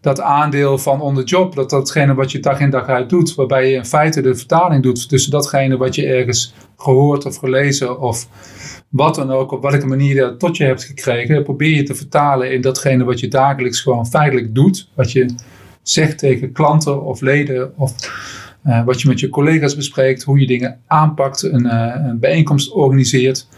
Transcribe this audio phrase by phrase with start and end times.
[0.00, 3.34] dat aandeel van on the job, dat datgene wat je dag in dag uit doet,
[3.34, 8.00] waarbij je in feite de vertaling doet tussen datgene wat je ergens gehoord of gelezen
[8.00, 8.28] of
[8.88, 11.94] wat dan ook, op welke manier je dat tot je hebt gekregen, probeer je te
[11.94, 15.34] vertalen in datgene wat je dagelijks gewoon feitelijk doet, wat je
[15.82, 17.94] zegt tegen klanten of leden of
[18.66, 22.72] uh, wat je met je collega's bespreekt, hoe je dingen aanpakt, een, uh, een bijeenkomst
[22.72, 23.48] organiseert.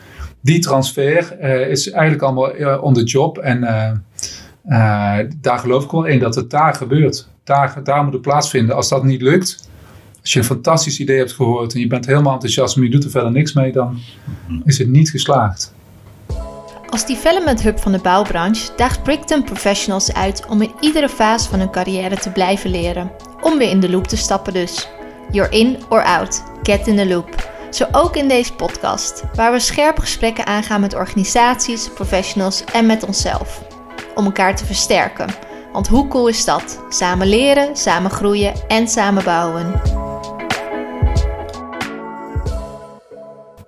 [0.41, 3.65] Die transfer uh, is eigenlijk allemaal on the job en
[5.41, 7.29] daar geloof ik wel in dat het daar gebeurt.
[7.45, 8.77] Daar, daar moet het plaatsvinden.
[8.77, 9.69] Als dat niet lukt,
[10.21, 13.05] als je een fantastisch idee hebt gehoord en je bent helemaal enthousiast, maar je doet
[13.05, 13.99] er verder niks mee, dan
[14.65, 15.75] is het niet geslaagd.
[16.89, 21.59] Als development hub van de bouwbranche daagt Brickton professionals uit om in iedere fase van
[21.59, 23.11] hun carrière te blijven leren.
[23.41, 24.89] Om weer in de loop te stappen dus.
[25.31, 26.43] You're in or out.
[26.63, 27.51] Get in the loop.
[27.71, 33.03] Zo ook in deze podcast, waar we scherpe gesprekken aangaan met organisaties, professionals en met
[33.03, 33.72] onszelf.
[34.15, 35.29] Om elkaar te versterken.
[35.73, 36.85] Want hoe cool is dat?
[36.89, 39.73] Samen leren, samen groeien en samen bouwen.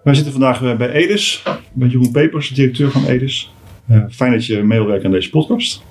[0.02, 1.42] Wij zitten vandaag eh, bij Edis,
[1.72, 3.52] bij Jeroen Pepers, directeur van Edis.
[3.90, 5.82] Uh, fijn dat je meewerkt aan deze podcast.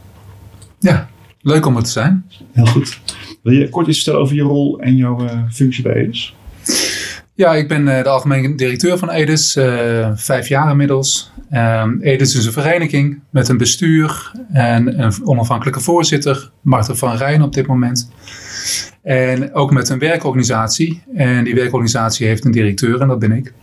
[0.79, 1.09] Ja,
[1.41, 2.25] leuk om er te zijn.
[2.51, 2.99] Heel goed.
[3.43, 6.35] Wil je kort iets vertellen over je rol en jouw uh, functie bij Edis?
[7.35, 9.57] Ja, ik ben uh, de algemeen directeur van Edis,
[10.15, 11.31] vijf jaar inmiddels.
[11.53, 17.41] Um, Edis is een vereniging met een bestuur en een onafhankelijke voorzitter, Marten van Rijn
[17.41, 18.11] op dit moment.
[19.03, 21.03] En ook met een werkorganisatie.
[21.15, 23.53] En die werkorganisatie heeft een directeur en dat ben ik.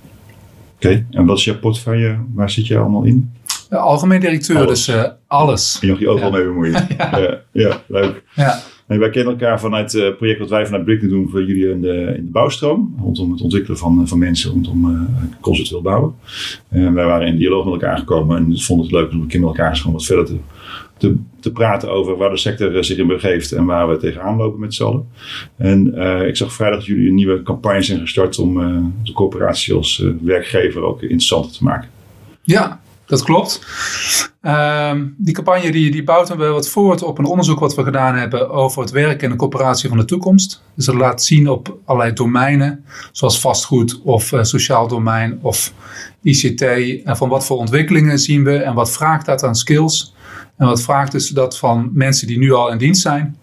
[0.76, 2.18] Oké, en wat is jouw portefeuille?
[2.34, 3.32] Waar zit je allemaal in?
[3.68, 4.84] De algemeen directeur, alles.
[4.84, 5.78] dus uh, alles.
[5.80, 6.36] Je mag je overal ja.
[6.36, 6.72] mee bemoeien.
[6.98, 7.18] ja.
[7.18, 7.40] ja.
[7.52, 8.22] Ja, leuk.
[8.34, 8.60] Ja.
[8.98, 12.14] Wij kennen elkaar vanuit het project wat wij vanuit Brickner doen voor jullie in de,
[12.16, 12.94] in de bouwstroom.
[13.00, 15.00] Rondom het ontwikkelen van, van mensen rondom uh,
[15.40, 16.14] conceptueel bouwen.
[16.68, 19.40] En wij waren in dialoog met elkaar gekomen en vonden het leuk om een keer
[19.40, 20.36] met elkaar gewoon wat verder te,
[20.96, 24.60] te, te, praten over waar de sector zich in begeeft en waar we tegenaan lopen
[24.60, 25.08] met z'n allen.
[25.56, 25.86] En
[26.26, 28.54] ik zag vrijdag dat jullie een nieuwe campagne zijn gestart om
[29.02, 31.88] de corporatie als werkgever ook interessanter te maken.
[32.42, 33.60] Ja, dat klopt.
[34.42, 38.14] Uh, die campagne die, die bouwt wel wat voort op een onderzoek wat we gedaan
[38.14, 40.62] hebben over het werk en de coöperatie van de toekomst.
[40.74, 45.72] Dus dat laat zien op allerlei domeinen, zoals vastgoed of uh, sociaal domein of
[46.22, 46.62] ICT.
[47.04, 50.14] En van wat voor ontwikkelingen zien we en wat vraagt dat aan skills.
[50.56, 53.36] En wat vraagt dus dat van mensen die nu al in dienst zijn,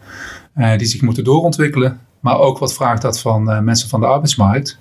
[0.57, 1.99] uh, die zich moeten doorontwikkelen.
[2.19, 4.79] Maar ook wat vraagt dat van uh, mensen van de arbeidsmarkt.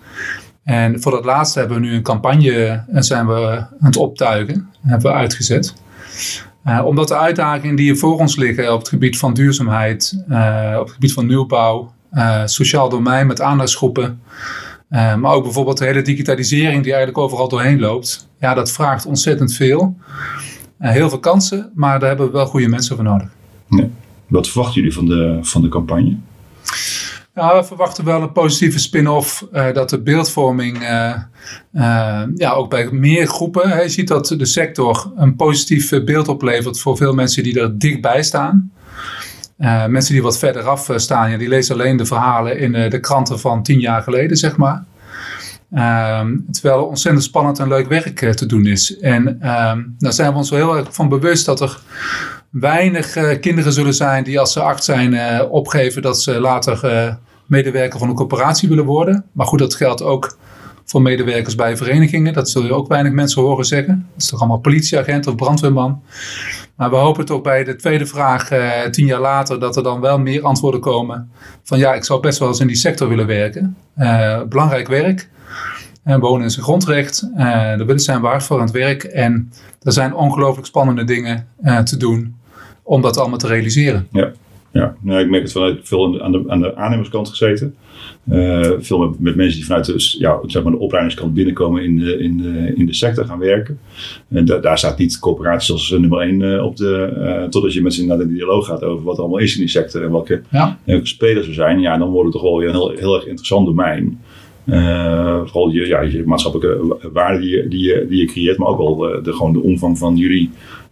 [0.64, 4.70] En voor dat laatste hebben we nu een campagne en zijn we aan het optuigen.
[4.82, 5.74] Hebben we uitgezet.
[6.66, 10.84] Uh, omdat de uitdagingen die voor ons liggen op het gebied van duurzaamheid, uh, op
[10.84, 14.20] het gebied van nieuwbouw, uh, sociaal domein met aandachtsgroepen,
[14.88, 19.54] maar ook bijvoorbeeld de hele digitalisering die eigenlijk overal doorheen loopt, ja, dat vraagt ontzettend
[19.54, 19.96] veel.
[20.78, 23.28] heel veel kansen, maar daar hebben we wel goede mensen voor nodig.
[24.26, 26.16] Wat verwachten jullie van de, van de campagne?
[27.36, 29.46] Ja, we verwachten wel een positieve spin-off.
[29.52, 31.14] Uh, dat de beeldvorming uh,
[31.72, 33.70] uh, ja, ook bij meer groepen.
[33.70, 37.78] Hè, je ziet dat de sector een positief beeld oplevert voor veel mensen die er
[37.78, 38.72] dichtbij staan.
[39.88, 43.40] mensen die wat verder af staan, ja, die lezen alleen de verhalen in de kranten
[43.40, 44.84] van tien jaar geleden, zeg maar.
[45.72, 48.98] Ehm, terwijl er ontzettend spannend en leuk werk te doen is.
[48.98, 51.80] En ehm, daar zijn we ons wel heel erg van bewust dat er
[52.60, 56.80] weinig uh, kinderen zullen zijn die als ze acht zijn uh, opgeven dat ze later
[56.84, 57.14] uh,
[57.46, 59.24] medewerker van een corporatie willen worden.
[59.32, 60.38] Maar goed, dat geldt ook
[60.84, 62.32] voor medewerkers bij verenigingen.
[62.32, 64.06] Dat zul je ook weinig mensen horen zeggen.
[64.12, 66.02] Dat is toch allemaal politieagent of brandweerman.
[66.76, 68.48] Maar we hopen toch bij de tweede vraag
[68.90, 71.30] tien jaar later dat er dan wel meer antwoorden komen.
[71.62, 73.76] Van ja, ik zou best wel eens in die sector willen werken.
[74.48, 75.28] belangrijk werk.
[76.02, 77.28] En wonen is een grondrecht.
[77.36, 79.04] daar willen zijn waard voor aan het werk.
[79.04, 79.52] En
[79.82, 81.46] er zijn ongelooflijk spannende dingen
[81.84, 82.36] te doen
[82.86, 84.08] om dat allemaal te realiseren.
[84.12, 84.32] Ja,
[84.72, 84.96] ja.
[85.00, 87.74] Nou, ik merk het vanuit veel aan de, aan de aannemerskant gezeten.
[88.30, 91.98] Uh, veel met, met, mensen die vanuit de, ja, zeg maar de opleidingskant binnenkomen in
[91.98, 93.78] de, in de, in de sector gaan werken.
[94.28, 97.12] En da, daar staat niet coöperatie als nummer één uh, op de.
[97.16, 99.60] Uh, totdat je met ze naar de dialoog gaat over wat er allemaal is in
[99.60, 100.78] die sector en welke, ja.
[100.84, 101.80] welke spelers er zijn.
[101.80, 104.20] Ja, dan wordt het toch wel weer een heel, heel erg interessant domein.
[105.44, 108.98] vooral je, ja, je maatschappelijke waarde die je, die, je, die je creëert, maar ook
[108.98, 110.50] wel de, gewoon de omvang van jullie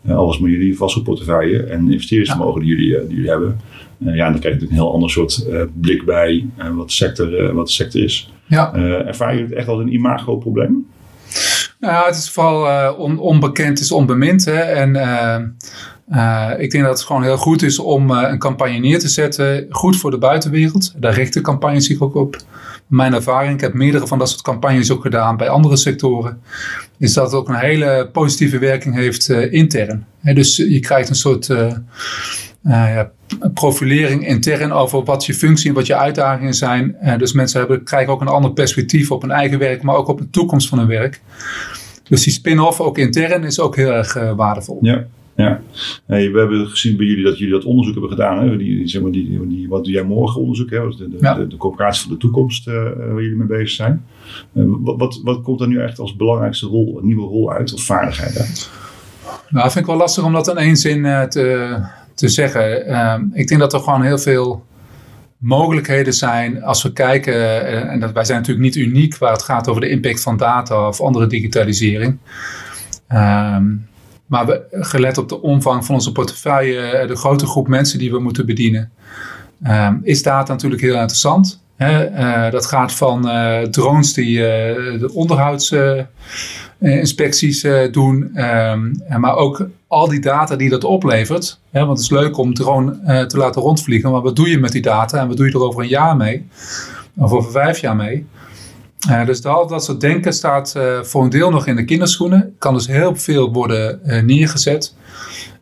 [0.08, 3.60] alles met jullie vastgoedportefeuille en investeringsvermogen die, jullie, uh, die jullie hebben.
[3.98, 5.46] Uh, ja, en dan krijg je een heel ander soort
[5.80, 8.32] blik bij wat, de sector, wat de sector is.
[8.46, 8.74] Ja.
[9.06, 10.86] ervaar je het echt als een imago-probleem?
[11.80, 14.44] Nou het is vooral on, onbekend is onbemind.
[14.44, 14.58] Hè?
[14.58, 14.88] En
[16.58, 19.66] ik denk dat het gewoon heel goed is om een campagne neer te zetten.
[19.70, 20.94] Goed voor de buitenwereld.
[20.96, 22.36] Daar richt de campagne zich ook op
[22.94, 26.40] mijn ervaring, ik heb meerdere van dat soort campagnes ook gedaan bij andere sectoren,
[26.98, 30.06] is dat het ook een hele positieve werking heeft uh, intern.
[30.20, 31.72] dus je krijgt een soort uh,
[32.62, 33.10] ja,
[33.54, 36.96] profilering intern over wat je functie en wat je uitdagingen zijn.
[37.18, 40.18] Dus mensen hebben, krijgen ook een ander perspectief op hun eigen werk, maar ook op
[40.18, 41.20] de toekomst van hun werk.
[42.02, 44.78] Dus die spin-off ook intern is ook heel erg waardevol.
[44.80, 45.04] Ja.
[45.36, 45.60] Ja,
[46.06, 48.48] hey, we hebben gezien bij jullie dat jullie dat onderzoek hebben gedaan.
[48.48, 48.56] Hè?
[48.56, 50.70] Die, zeg maar, die, die, wat doe jij morgen onderzoek?
[50.70, 50.88] Hè?
[50.88, 51.34] De, de, ja.
[51.34, 54.04] de, de, coöperatie van de toekomst uh, waar jullie mee bezig zijn.
[54.52, 57.74] Uh, wat, wat, wat, komt daar nu echt als belangrijkste rol, een nieuwe rol uit
[57.74, 58.70] of vaardigheid uit?
[59.24, 61.78] Nou, dat vind ik wel lastig om dat in één zin uh, te,
[62.14, 62.86] te zeggen.
[62.86, 64.64] Ehm, ik denk dat er gewoon heel veel
[65.38, 67.66] mogelijkheden zijn als we kijken.
[67.88, 70.88] en dat, wij zijn natuurlijk niet uniek waar het gaat over de impact van data
[70.88, 72.18] of andere digitalisering.
[73.12, 73.86] Um,
[74.34, 78.10] maar we, gelet op de omvang van onze portefeuille, eh, de grote groep mensen die
[78.10, 78.92] we moeten bedienen,
[79.66, 81.62] um, is data natuurlijk heel interessant.
[81.76, 82.10] Hè?
[82.10, 90.20] Uh, dat gaat van uh, drones die de onderhoudsinspecties doen, um, maar ook al die
[90.20, 91.60] data die dat oplevert.
[91.70, 91.84] Hè?
[91.84, 94.82] Want het is leuk om drone te laten rondvliegen, maar wat doe je met die
[94.82, 96.46] data en wat doe je er over een jaar mee?
[97.16, 98.26] Of over vijf jaar mee?
[99.08, 102.54] Uh, dus al dat soort denken staat uh, voor een deel nog in de kinderschoenen.
[102.58, 104.94] Kan dus heel veel worden uh, neergezet.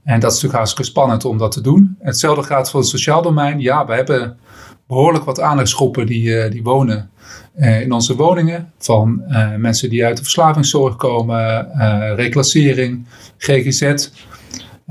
[0.04, 1.96] En dat is natuurlijk hartstikke spannend om dat te doen.
[2.00, 3.60] Hetzelfde gaat voor het sociaal domein.
[3.60, 4.38] Ja, we hebben
[4.86, 7.10] behoorlijk wat aandachtsgroepen die, die wonen
[7.56, 8.72] in onze woningen.
[8.78, 9.22] Van
[9.56, 11.68] mensen die uit de verslavingszorg komen,
[12.14, 13.06] reclassering,
[13.38, 14.10] GGZ.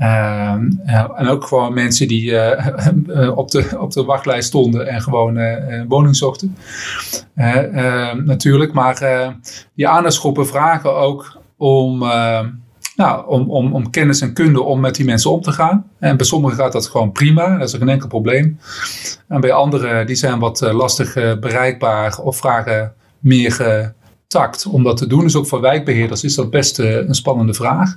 [0.02, 0.70] Ehm,
[1.16, 5.82] en ook gewoon mensen die uh, op, de, op de wachtlijst stonden en gewoon uh,
[5.88, 6.56] woning zochten.
[7.34, 8.98] Ehm, natuurlijk, maar
[9.74, 11.98] die aandachtsgroepen vragen ook om,
[12.96, 15.90] nou, om, om, om kennis en kunde om met die mensen om te gaan.
[15.98, 18.58] En bij sommigen gaat dat gewoon prima, dat is geen enkel probleem.
[19.28, 23.94] En bij anderen die zijn wat lastig bereikbaar of vragen meer
[24.26, 25.22] tact om dat te doen.
[25.22, 27.96] Dus ook voor wijkbeheerders is dat best een spannende vraag.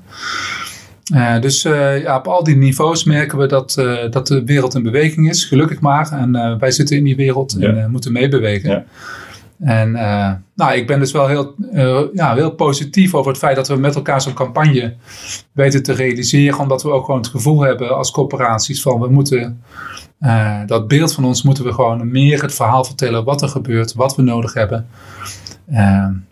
[1.14, 4.76] Uh, dus uh, ja, op al die niveaus merken we dat, uh, dat de wereld
[4.76, 6.12] in beweging is, gelukkig maar.
[6.12, 7.74] En wij zitten in die wereld ja.
[7.74, 8.70] en moeten meebewegen.
[8.70, 8.84] Ja.
[9.60, 9.92] En
[10.56, 11.54] nou, ik ben dus wel heel,
[12.14, 14.94] ja, heel positief over het feit dat we met elkaar zo'n campagne
[15.52, 16.60] weten te realiseren.
[16.60, 19.62] Omdat we ook gewoon het gevoel hebben als corporaties van we moeten
[20.66, 24.16] dat beeld van ons moeten we gewoon meer het verhaal vertellen wat er gebeurt, wat
[24.16, 24.88] we nodig hebben.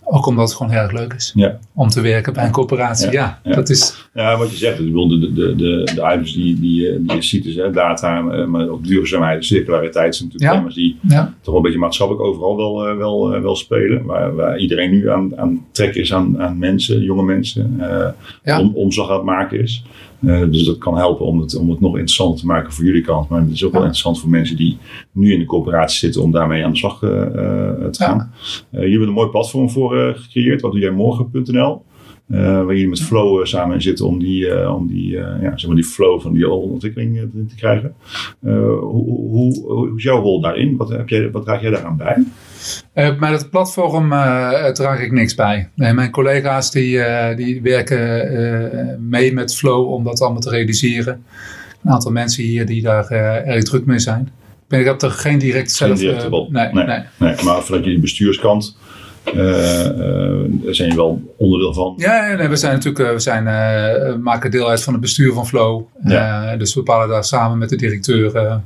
[0.07, 1.59] Uh, ook omdat het gewoon heel erg leuk is ja.
[1.73, 3.11] om te werken bij een corporatie.
[3.11, 4.09] Ja, ja, Dat is...
[4.13, 7.44] ja wat je zegt, de, de, de, de, de items die, die, die je ziet,
[7.44, 11.79] dus, hè, data, maar ook duurzaamheid, circulariteit zijn natuurlijk thema's die toch wel een beetje
[11.79, 14.05] maatschappelijk overal wel, uh, wel, uh, wel spelen.
[14.05, 17.77] Waar, waar iedereen nu aan, aan trek is aan, aan mensen, jonge mensen,
[18.44, 19.83] uh, om, omslag aan het maken is.
[20.19, 23.01] Uh, dus dat kan helpen om het, om het nog interessanter te maken voor jullie
[23.01, 23.29] kant.
[23.29, 24.77] Maar het is ook wel interessant voor mensen die
[25.11, 28.31] nu in de coöperatie zitten om daarmee aan de slag uh, te gaan.
[28.71, 28.79] Ja.
[28.79, 30.62] jullie hebben een mooi platform voor gecreëerd.
[30.62, 31.84] Wat doe jij morgen.nl?
[32.28, 35.86] waar jullie met Flow samen in zitten om die, om die, ja, zeg maar die
[35.86, 37.19] flow van die ontwikkeling
[37.50, 37.95] te krijgen.
[38.40, 40.78] hoe, hoe, hoe, is jouw rol daarin?
[40.78, 42.24] Wat, heb jij, wat draag jij daaraan bij?
[42.95, 45.69] Uh, bij het platform uh, draag ik niks bij.
[45.75, 51.25] Nee, mijn collega's die, uh, die werken mee met Flow om dat allemaal te realiseren.
[51.84, 53.07] Een aantal mensen hier die daar
[53.46, 54.30] erg druk mee zijn.
[54.69, 56.00] Ik heb er geen direct zelf...
[56.00, 57.00] Geen nee, nee, nee.
[57.19, 58.78] nee, Maar vanuit jullie bestuurskant
[60.72, 61.94] zijn je wel onderdeel van?
[61.98, 63.44] Ja, nee, we zijn natuurlijk we zijn,
[64.22, 65.81] maken deel uit van het bestuur van Flow.
[66.04, 66.56] Ja.
[66.56, 68.62] dus we bepalen daar samen met de directeur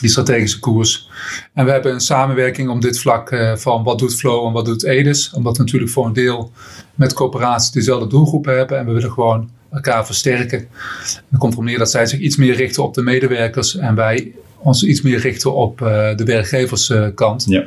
[0.00, 1.08] die strategische koers.
[1.54, 4.64] En we hebben een samenwerking om dit vlak uh, van wat doet Flow en wat
[4.64, 5.32] doet Edis.
[5.32, 6.52] Omdat we natuurlijk voor een deel
[6.94, 8.78] met coöperaties dezelfde doelgroepen hebben.
[8.78, 10.58] En we willen gewoon elkaar versterken.
[10.58, 13.76] En dat komt er neer dat zij zich iets meer richten op de medewerkers.
[13.76, 17.44] En wij ons iets meer richten op uh, de werkgeverskant.
[17.48, 17.64] ja.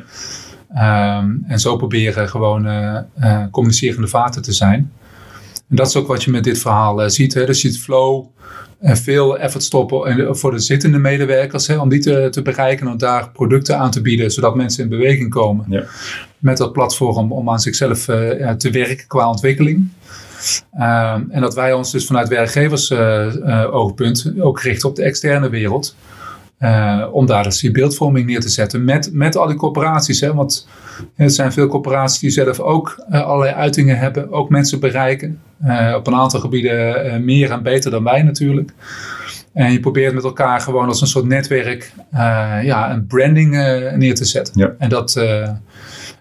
[0.76, 4.92] Um, en zo proberen gewoon uh, communicerende vaten te zijn.
[5.68, 7.34] En dat is ook wat je met dit verhaal ziet.
[7.34, 7.46] Hè.
[7.46, 8.26] Dus je ziet Flow
[8.80, 12.96] en veel effort stoppen voor de zittende medewerkers hè, om die te, te bereiken en
[12.96, 15.66] daar producten aan te bieden, zodat mensen in beweging komen.
[15.68, 15.84] Ja.
[16.38, 18.04] Met dat platform om aan zichzelf
[18.58, 19.88] te werken qua ontwikkeling.
[20.78, 22.92] Uh, en dat wij ons dus vanuit werkgevers
[23.70, 25.96] oogpunt ook richten op de externe wereld.
[26.64, 30.20] Uh, om daar dus die beeldvorming neer te zetten met, met al die corporaties.
[30.20, 30.34] Hè?
[30.34, 30.68] Want
[31.16, 35.40] er zijn veel corporaties die zelf ook uh, allerlei uitingen hebben, ook mensen bereiken.
[35.64, 38.72] Uh, op een aantal gebieden meer en beter dan wij natuurlijk.
[39.52, 41.92] En je probeert met elkaar gewoon als een soort netwerk
[42.62, 43.50] ja, een branding
[43.96, 44.54] neer te zetten.
[44.56, 44.74] Ja.
[44.78, 45.20] En dat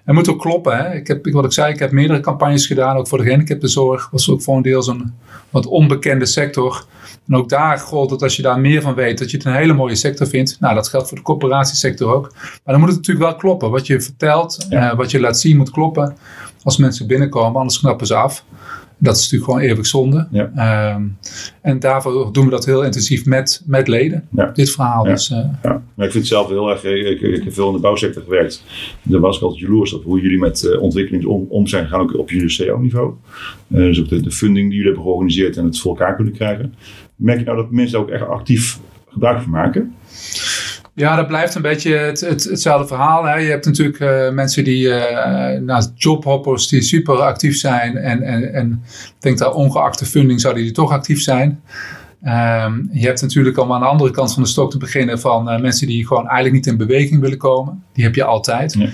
[0.03, 0.77] het moet ook kloppen.
[0.77, 0.93] Hè?
[0.93, 4.10] Ik heb, wat ik zei, ik heb meerdere campagnes gedaan, ook voor de gehandicaptenzorg.
[4.12, 5.13] was ook voor een deel zo'n
[5.50, 6.86] wat onbekende sector.
[7.27, 9.53] En ook daar gold dat als je daar meer van weet, dat je het een
[9.53, 10.57] hele mooie sector vindt.
[10.60, 12.31] Nou, dat geldt voor de corporatiesector ook.
[12.33, 13.72] Maar dan moet het natuurlijk wel kloppen.
[13.72, 14.91] Wat je vertelt, ja.
[14.91, 16.17] uh, wat je laat zien moet kloppen
[16.63, 18.43] als mensen binnenkomen, anders knappen ze af.
[18.98, 20.28] Dat is natuurlijk gewoon eeuwig zonde.
[20.32, 20.52] Ja.
[20.56, 21.04] Ehm,
[21.62, 24.28] en daarvoor doen we dat heel intensief met, met leden.
[24.32, 24.52] Ja.
[24.54, 25.06] Dit verhaal.
[25.06, 25.12] Ja.
[25.12, 26.84] Dus, eh, Ja, maar ik vind het zelf heel erg.
[26.84, 28.64] Ik, ik, ik heb veel in de bouwsector gewerkt.
[29.02, 32.02] Daar was ik altijd jaloers op hoe jullie met eh, ontwikkeling om, om zijn gegaan,
[32.02, 33.14] ook op jullie CO-niveau.
[33.68, 36.34] Eh, dus ook de, de funding die jullie hebben georganiseerd en het voor elkaar kunnen
[36.34, 36.74] krijgen.
[37.16, 39.96] Merk je nou dat mensen daar ook echt actief gebruik van maken?
[40.96, 43.24] Ja, dat blijft een beetje het, het, hetzelfde verhaal.
[43.24, 43.36] Hè.
[43.36, 47.98] Je hebt natuurlijk eh, mensen die, eh nou, jobhoppers die super actief zijn.
[47.98, 51.62] En, en, en ik denk dat ongeacht de funding zouden die toch actief zijn.
[52.24, 55.50] Ehm, je hebt natuurlijk om aan de andere kant van de stok te beginnen van
[55.50, 57.84] eh, mensen die gewoon eigenlijk niet in beweging willen komen.
[57.94, 58.74] Die heb je altijd.
[58.74, 58.90] Ja.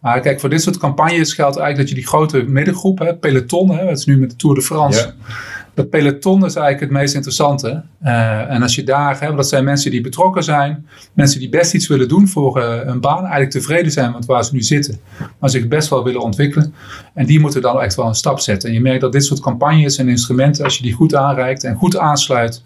[0.00, 3.70] Maar kijk, voor dit soort campagnes geldt eigenlijk dat je die grote middengroep, hè, peloton,
[3.70, 5.00] hè, het is nu met de Tour de France.
[5.00, 5.34] Ja.
[5.74, 7.82] Dat peloton is eigenlijk het meest interessante.
[8.00, 11.74] Eh, en als je daar, hè, dat zijn mensen die betrokken zijn, mensen die best
[11.74, 15.00] iets willen doen voor eh, een baan, eigenlijk tevreden zijn met waar ze nu zitten,
[15.38, 16.74] maar zich best wel willen ontwikkelen.
[17.14, 18.68] En die moeten dan echt wel een stap zetten.
[18.68, 21.74] En je merkt dat dit soort campagnes en instrumenten, als je die goed aanreikt en
[21.74, 22.62] goed aansluit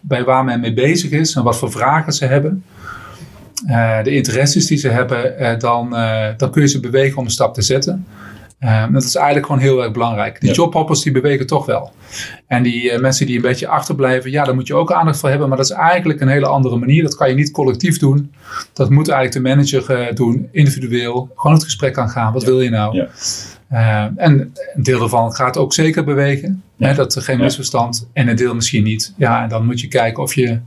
[0.00, 2.64] bij waar men mee bezig is en wat voor vragen ze hebben,
[3.66, 5.90] eh, de interesses die ze hebben, dan,
[6.36, 8.06] dan kun je ze bewegen om een stap te zetten.
[8.58, 10.40] Eh, dat is eigenlijk gewoon heel erg belangrijk.
[10.40, 10.54] Die Ja.
[10.54, 11.92] jobhoppers die bewegen toch wel.
[12.46, 15.28] En die eh, mensen die een beetje achterblijven, ja, daar moet je ook aandacht voor
[15.28, 15.48] hebben.
[15.48, 17.02] Maar dat is eigenlijk een hele andere manier.
[17.02, 18.32] Dat kan je niet collectief doen.
[18.72, 21.30] Dat moet eigenlijk de manager eh, doen, individueel.
[21.36, 22.32] Gewoon het gesprek aan gaan.
[22.32, 22.94] Wat wil je nou?
[22.96, 23.06] Ja.
[23.68, 26.62] Eh, en een deel daarvan gaat ook zeker bewegen.
[26.76, 26.86] Ja.
[26.88, 27.42] Hè, dat er geen Ja.
[27.44, 28.08] misverstand.
[28.12, 29.14] En een deel misschien niet.
[29.16, 30.60] Ja, en dan moet je kijken of je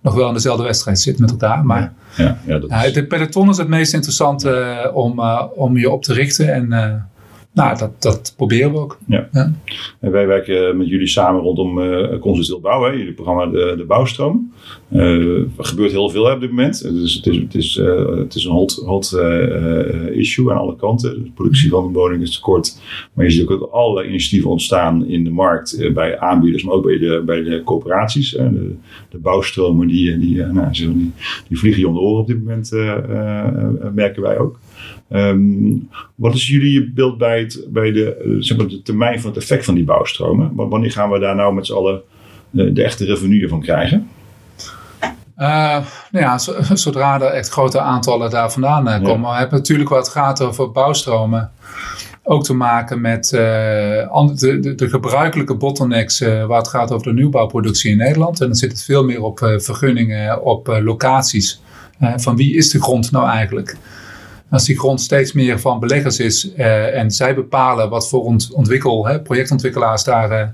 [0.00, 1.64] nog wel in dezelfde wedstrijd zit met elkaar.
[1.64, 5.42] Maar Ja, ja, dat ja, is, de peloton is het meest interessante eh, om, eh,
[5.54, 6.52] om je op te richten.
[6.54, 6.94] En eh,
[7.52, 8.98] nou, dat, dat proberen we ook.
[10.00, 13.84] En wij werken met jullie samen rondom eh conceptueel bouwen, hè, jullie programma De, de
[13.84, 14.52] Bouwstroom.
[14.88, 16.82] Eh, er gebeurt heel veel hè, op dit moment.
[16.82, 20.58] Dus het is, het is, eh, het is een hot, hot eh, eh, issue aan
[20.58, 21.22] alle kanten.
[21.24, 22.80] De productie van de woning is tekort.
[23.12, 26.74] Maar je ziet ook dat allerlei initiatieven ontstaan in de markt eh, bij aanbieders, maar
[26.74, 28.30] ook bij de, bij de coöperaties.
[28.30, 28.74] De,
[29.08, 31.12] de bouwstromen die, die, eh, nou, die,
[31.48, 34.58] die vliegen je om de oren op dit moment, eh, eh, eh, merken wij ook.
[35.10, 35.76] Ehm,
[36.14, 39.40] wat is jullie beeld bij, het, bij de, eh, zeg maar de termijn van het
[39.40, 40.52] effect van die bouwstromen?
[40.54, 42.02] Wanneer gaan we daar nou met z'n allen
[42.56, 44.08] eh, de echte revenue van krijgen?
[45.36, 45.46] Eh,
[46.10, 49.30] nou ja, zo- zodra er echt grote aantallen daar vandaan komen.
[49.30, 51.50] We hebben natuurlijk wat het gaat over bouwstromen.
[52.22, 57.90] Ook te maken met de, de, de gebruikelijke bottlenecks waar het gaat over de nieuwbouwproductie
[57.90, 58.40] in Nederland.
[58.40, 61.60] En dan zit het veel meer op vergunningen, op locaties.
[62.16, 63.76] Van wie is de grond nou eigenlijk?
[64.50, 68.50] Als die grond steeds meer van beleggers is eh, en zij bepalen wat voor ont
[68.52, 70.48] ontwikkel, hè, projectontwikkelaars daar eh,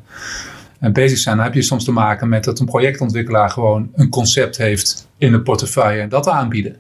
[0.81, 4.09] en bezig zijn, dan heb je soms te maken met dat een projectontwikkelaar gewoon een
[4.09, 6.77] concept heeft in een portefeuille en dat aanbieden.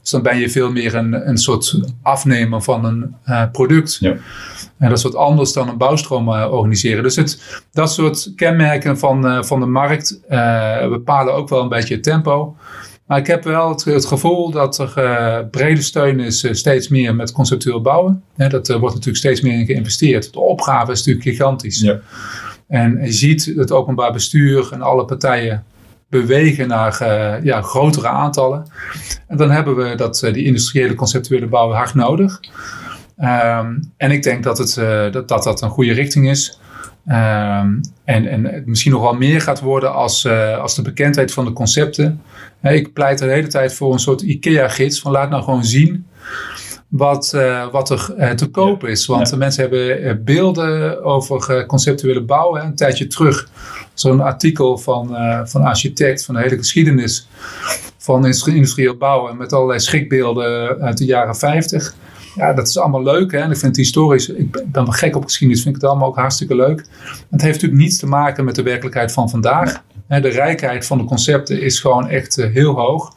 [0.00, 3.96] Dus dan ben je veel meer een, een soort afnemer van een eh, product.
[4.00, 4.16] Ja.
[4.82, 7.02] En dat is wat anders dan een bouwstroom eh, organiseren.
[7.02, 11.68] Dus het, dat soort kenmerken van, eh, van de markt eh, bepalen ook wel een
[11.68, 12.56] beetje het tempo.
[13.06, 16.88] Maar ik heb wel het, het gevoel dat er eh, brede steun is eh, steeds
[16.88, 18.24] meer met conceptueel bouwen.
[18.36, 20.32] Dat er wordt natuurlijk steeds meer in geïnvesteerd.
[20.32, 21.80] De opgave is natuurlijk gigantisch.
[21.80, 22.00] Ja.
[22.68, 25.64] En je ziet het openbaar bestuur en alle partijen
[26.12, 28.66] bewegen naar eh, ja, grotere aantallen.
[29.26, 32.40] En dan hebben we dat, eh, die industriële conceptuele bouw hard nodig.
[33.16, 36.60] Ehm, en ik denk dat, het, eh, dat, dat dat een goede richting is.
[37.06, 41.44] Ehm, en, en misschien nog wel meer gaat worden als, eh, als de bekendheid van
[41.44, 42.22] de concepten.
[42.62, 45.00] Ik pleit de hele tijd voor een soort IKEA-gids.
[45.00, 46.06] Van laat nou gewoon zien
[46.88, 49.06] wat, eh, wat er eh, te koop is.
[49.06, 49.30] Want Ja.
[49.32, 52.60] de mensen hebben beelden over conceptuele bouwen.
[52.60, 52.66] Hè.
[52.66, 53.48] Een tijdje terug
[53.94, 57.28] zo'n artikel van, van architect van de hele geschiedenis
[57.98, 59.36] van industrie- industrieel bouwen.
[59.36, 61.94] Met allerlei schrikbeelden uit de jaren 50.
[62.34, 63.32] Ja, dat is allemaal leuk.
[63.32, 63.38] Hè?
[63.38, 66.08] En ik vind het historisch, ik ben, wel gek op geschiedenis, vind ik het allemaal
[66.08, 66.76] ook hartstikke leuk.
[66.76, 69.82] Maar het heeft natuurlijk niets te maken met de werkelijkheid van vandaag.
[70.08, 73.14] De rijkheid van de concepten is gewoon echt eh, heel hoog.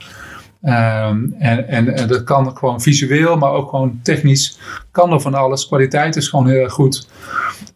[0.61, 4.59] Ehm, en, en, en dat kan gewoon visueel, maar ook gewoon technisch,
[4.91, 5.67] kan er van alles.
[5.67, 7.07] Kwaliteit is gewoon heel erg goed.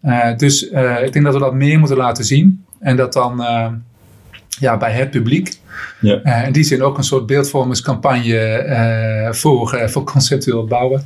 [0.01, 2.65] Eh, dus eh, ik denk dat we dat meer moeten laten zien.
[2.79, 3.43] En dat dan
[4.59, 5.59] ja, bij het publiek.
[5.99, 6.21] Ja.
[6.21, 11.05] Eh, in die zin ook een soort beeldvormingscampagne eh, voor, eh, voor conceptueel bouwen.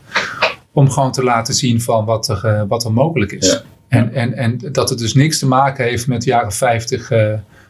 [0.72, 3.52] Om gewoon te laten zien van wat er, wat er mogelijk is.
[3.52, 3.62] Ja.
[3.88, 7.10] En, en, en dat het dus niks te maken heeft met jaren 50.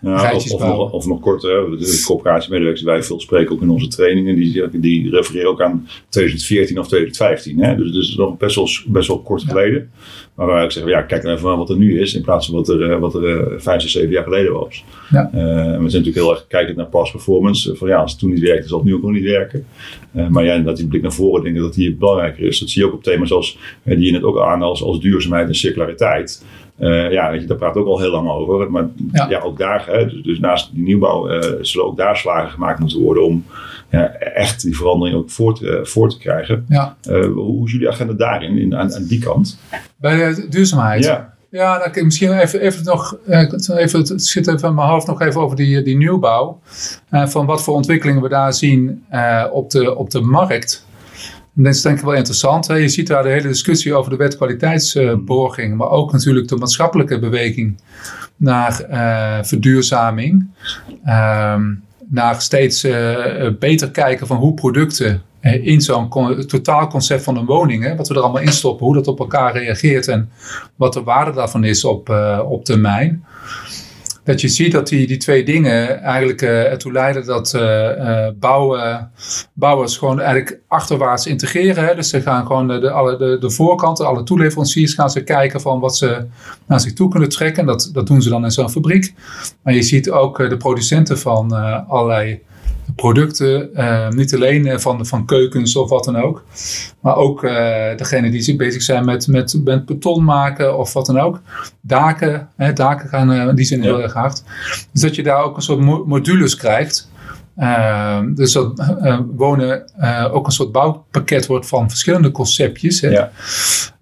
[0.03, 1.69] Ja, of, of, nog, of nog korter, hè.
[1.69, 5.61] de, de coöperatiemedewerkers die wij veel spreken ook in onze trainingen, die, die refereren ook
[5.61, 7.63] aan 2014 of 2015.
[7.63, 7.75] Hè.
[7.75, 9.91] Dus, dus nog best wel, best wel kort geleden.
[10.35, 12.45] Maar waar ik zeg, ja, kijk nou even naar wat er nu is, in plaats
[12.45, 14.83] van wat er, eh, wat er eh, vijf, zes, zeven jaar geleden was.
[15.09, 15.29] Ja.
[15.31, 17.75] En we zijn natuurlijk heel erg kijkend naar past performance.
[17.75, 19.65] Van ja, als het toen niet werkte, zal het nu ook nog niet werken.
[20.29, 22.59] Maar ja, dat die blik naar voren, denk ik dat die belangrijker is.
[22.59, 25.47] Dat zie je ook op thema's als, die je net ook aan als, als duurzaamheid
[25.47, 26.43] en circulariteit.
[26.83, 28.71] Uh, ja, weet je, daar praat ook al heel lang over.
[28.71, 32.49] Maar ja, ook daar, hè, dus, dus, naast die nieuwbouw, uh, zullen ook daar slagen
[32.49, 33.45] gemaakt moeten worden om
[33.89, 36.65] ja, echt die verandering ook voor te, voor te krijgen.
[36.69, 36.95] Ja.
[37.33, 39.59] hoe is jullie agenda daarin, in, aan, aan die kant?
[39.97, 41.03] Bij de duurzaamheid?
[41.03, 41.31] Ja.
[41.49, 45.41] Ja, dan misschien even, even nog, even, het zit even in mijn hoofd nog even
[45.41, 46.59] over die, die nieuwbouw.
[47.09, 49.05] Van wat voor ontwikkelingen we daar zien
[49.51, 50.85] op, de, op de markt.
[51.53, 52.67] Dat is denk ik wel interessant.
[52.67, 52.75] Hè?
[52.75, 57.19] Je ziet daar de hele discussie over de wet kwaliteitsborging, maar ook natuurlijk de maatschappelijke
[57.19, 57.81] beweging
[58.35, 60.47] naar uh, verduurzaming.
[61.05, 61.73] Ehm,
[62.09, 62.81] naar steeds
[63.59, 66.09] beter kijken van hoe producten in zo'n
[66.47, 69.53] totaalconcept van een woning, hè, wat we er allemaal in stoppen, hoe dat op elkaar
[69.53, 70.29] reageert en
[70.75, 72.09] wat de waarde daarvan is op,
[72.45, 73.23] op termijn.
[74.23, 79.11] Dat je ziet dat die, die twee dingen eigenlijk uh, ertoe leiden dat uh, bouwen,
[79.53, 81.85] bouwers gewoon eigenlijk achterwaarts integreren.
[81.85, 81.95] Hè.
[81.95, 85.79] Dus ze gaan gewoon de, alle, de, de voorkanten, alle toeleveranciers gaan ze kijken van
[85.79, 86.25] wat ze
[86.67, 87.65] naar zich toe kunnen trekken.
[87.65, 89.13] Dat, dat doen ze dan in zo'n fabriek.
[89.63, 91.51] Maar je ziet ook de producenten van
[91.87, 92.41] allerlei
[92.95, 93.69] producten.
[93.73, 96.43] Uh, niet alleen eh, van, van keukens of wat dan ook.
[96.99, 97.51] Maar ook uh,
[97.95, 101.41] degene die zich bezig zijn met, met, met beton maken of wat dan ook.
[101.81, 104.43] Daken, hè, daken gaan die zijn heel erg hard.
[104.91, 107.11] Dus dat je daar ook een soort modules krijgt.
[108.35, 108.95] dus dat
[109.35, 109.91] wonen
[110.31, 113.01] ook een soort bouwpakket wordt van verschillende conceptjes.
[113.01, 113.09] Hè.
[113.09, 113.31] Ja.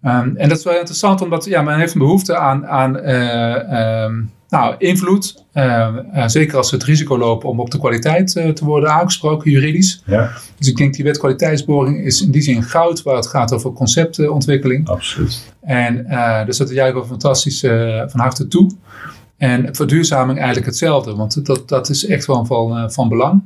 [0.04, 4.32] Um, en dat is wel interessant, omdat ja, men heeft een behoefte aan, aan um,
[4.52, 8.50] nou, invloed, uh, uh, zeker als ze het risico lopen om op de kwaliteit uh,
[8.50, 10.02] te worden aangesproken juridisch.
[10.06, 10.32] Ja.
[10.58, 13.72] Dus ik denk die wet kwaliteitsboring is in die zin goud waar het gaat over
[13.72, 14.88] conceptontwikkeling.
[14.88, 15.54] Absoluut.
[15.62, 15.96] En
[16.46, 17.60] dus dat is juist fantastisch
[18.08, 18.72] van harte toe.
[19.38, 23.42] En verduurzaming eigenlijk hetzelfde, want dat, dat is echt wel van, van belang.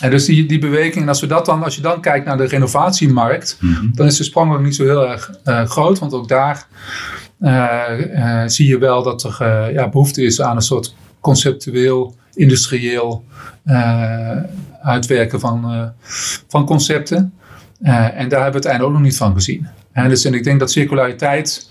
[0.00, 2.36] En dus die, die beweging, en als, we dat dan, als je dan kijkt naar
[2.36, 6.28] de renovatiemarkt, mm dan is de sprong ook niet zo heel erg groot, want ook
[6.28, 6.66] daar
[8.46, 13.24] zie je wel dat er uh, ja, behoefte is aan een soort conceptueel, industrieel
[14.82, 15.92] uitwerken van,
[16.48, 17.32] van concepten.
[17.82, 19.68] en daar hebben we het einde ook nog niet van gezien.
[19.92, 21.70] En, dus, en ik denk dat circulariteit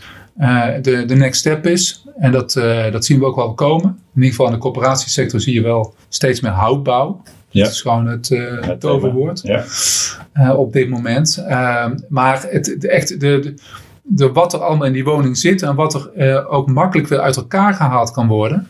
[0.82, 2.06] de, de next step is.
[2.18, 2.54] En dat,
[2.92, 3.90] dat zien we ook wel komen.
[3.90, 7.22] In ieder geval in de corporatiesector zie je wel steeds meer houtbouw.
[7.54, 7.64] Ja.
[7.64, 9.66] Dat is gewoon het, uh, het toverwoord ja.
[10.34, 11.44] uh, op dit moment.
[11.48, 13.54] Uh, maar het, de, echt, de, de,
[14.04, 17.20] de, wat er allemaal in die woning zit en wat er uh, ook makkelijk weer
[17.20, 18.68] uit elkaar gehaald kan worden.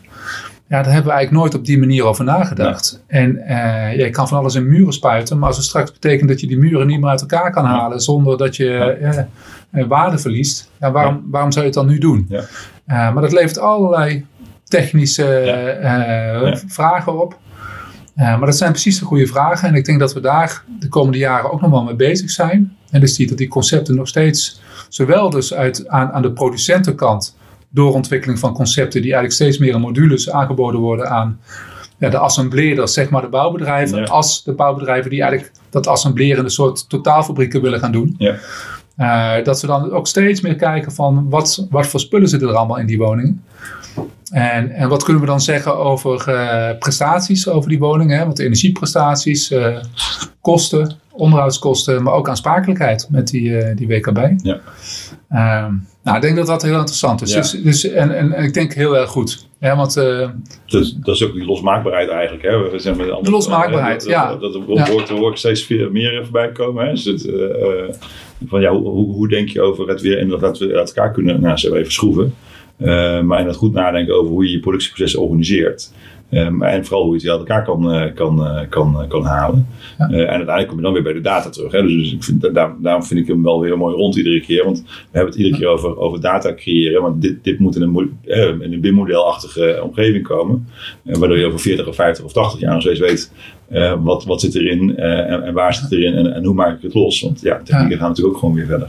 [0.68, 3.02] Ja, daar hebben we eigenlijk nooit op die manier over nagedacht.
[3.06, 6.40] En uh, je kan van alles in muren spuiten, maar als het straks betekent dat
[6.40, 8.98] je die muren niet meer uit elkaar kan halen zonder dat je
[9.70, 12.26] uh, waarde verliest, ja, waarom, waarom zou je het dan nu doen?
[12.28, 13.10] Ja.
[13.10, 14.26] maar dat levert allerlei
[14.64, 17.38] technische vragen op.
[18.14, 19.68] maar dat zijn precies de goede vragen.
[19.68, 22.76] En ik denk dat we daar de komende jaren ook nog wel mee bezig zijn.
[22.90, 27.36] En dus zie dat die concepten nog steeds, zowel dus uit, aan, aan de producentenkant,
[27.68, 31.40] doorontwikkeling van concepten die eigenlijk steeds meer in modules aangeboden worden aan
[31.98, 36.88] ja, de assembleerders, zeg maar de bouwbedrijven, als de bouwbedrijven die eigenlijk dat assemblerende soort
[36.88, 38.14] totaalfabrieken willen gaan doen.
[38.18, 38.36] Ja.
[38.98, 42.54] Uh, dat ze dan ook steeds meer kijken van wat, wat voor spullen zitten er
[42.54, 43.44] allemaal in die woningen.
[44.30, 48.26] En, en wat kunnen we dan zeggen over uh, prestaties over die woningen?
[48.26, 49.76] Want energieprestaties, uh,
[50.40, 54.18] kosten, onderhoudskosten, maar ook aansprakelijkheid met die, uh, die WKB.
[54.42, 54.60] Ja.
[55.30, 55.66] Uh,
[56.02, 57.32] nou, ik denk dat dat heel interessant is.
[57.32, 57.36] Ja.
[57.36, 59.46] Dus, dus, en, en, ik denk heel erg goed.
[59.60, 60.28] Ja, want, uh,
[60.66, 62.42] dus, dat is ook die losmaakbaarheid eigenlijk.
[62.42, 62.70] Hè?
[62.70, 64.36] We zijn met andere, de losmaakbaarheid, dat, ja.
[64.36, 65.14] Dat, dat, dat ja.
[65.14, 66.86] hoor steeds meer voorbij komen.
[66.86, 66.90] Hè?
[66.90, 67.42] Dus het, uh,
[68.46, 71.40] van, ja, hoe, hoe, denk je over het weer en dat we uit elkaar kunnen
[71.40, 72.34] nou, zo even schroeven.
[72.78, 75.92] Uh, maar in dat goed nadenken over hoe je je productieproces organiseert.
[76.30, 79.66] Um, en vooral hoe je het uit elkaar kan, uh, kan, uh, kan, kan halen.
[79.98, 80.08] Ja.
[80.08, 81.72] en uiteindelijk kom je dan weer bij de data terug.
[81.72, 81.82] Hè?
[81.82, 84.64] Dus, dus ik vind, daar, daarom vind ik hem wel weer mooi rond iedere keer.
[84.64, 87.02] Want we hebben het iedere keer over, over data creëren.
[87.02, 88.12] Want dit, dit moet in een,
[88.60, 90.68] in een BIM-modelachtige omgeving komen.
[91.02, 93.32] waardoor je over 40 of 50 of 80 jaar nog steeds weet
[94.02, 96.82] wat, wat zit erin en, en, waar zit het erin en, en hoe maak ik
[96.82, 97.20] het los.
[97.20, 97.96] Want ja, technieken ja.
[97.96, 98.88] gaan natuurlijk ook gewoon weer verder.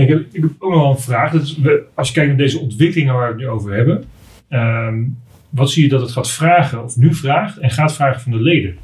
[0.00, 1.32] Ik heb, ook nog wel een vraag.
[1.32, 1.56] Dat
[1.94, 4.04] als je kijkt naar deze ontwikkelingen waar we het nu over hebben.
[4.50, 5.18] Um,
[5.50, 8.40] wat zie je dat het gaat vragen, of nu vraagt en gaat vragen van de
[8.40, 8.76] leden?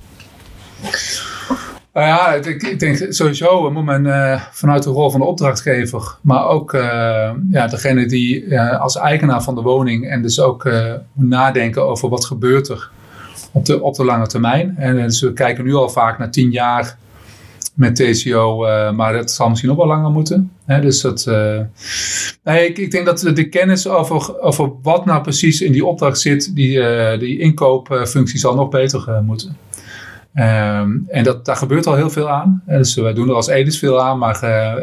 [1.93, 6.47] Nou ja, ik, denk sowieso moet men uh, vanuit de rol van de opdrachtgever, maar
[6.47, 10.71] ook uh, ja, degene die als eigenaar van de woning en dus ook
[11.13, 12.91] moet nadenken over wat gebeurt er
[13.53, 14.77] op de, op de lange termijn.
[14.77, 16.97] En dus we kijken nu al vaak naar tien jaar
[17.77, 20.53] met TCO, uh, maar dat zal misschien nog wel langer moeten.
[20.65, 21.61] Hè, dus dat, uh,
[22.45, 26.21] nee, ik, ik, denk dat de kennis over, over wat nou precies in die opdracht
[26.21, 29.57] zit, die, uh, die inkoopfunctie zal nog beter moeten.
[30.35, 32.63] Um, en dat, daar gebeurt al heel veel aan.
[32.67, 34.41] Dus wij doen er als Edis veel aan, maar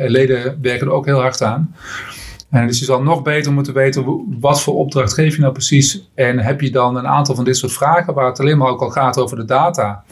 [0.08, 1.76] leden werken er ook heel hard aan.
[2.54, 6.10] Uh, dus je zal nog beter moeten weten wat voor opdracht geef je nou precies.
[6.16, 8.82] En heb je dan een aantal van dit soort vragen waar het alleen maar ook
[8.82, 10.04] al gaat over de data.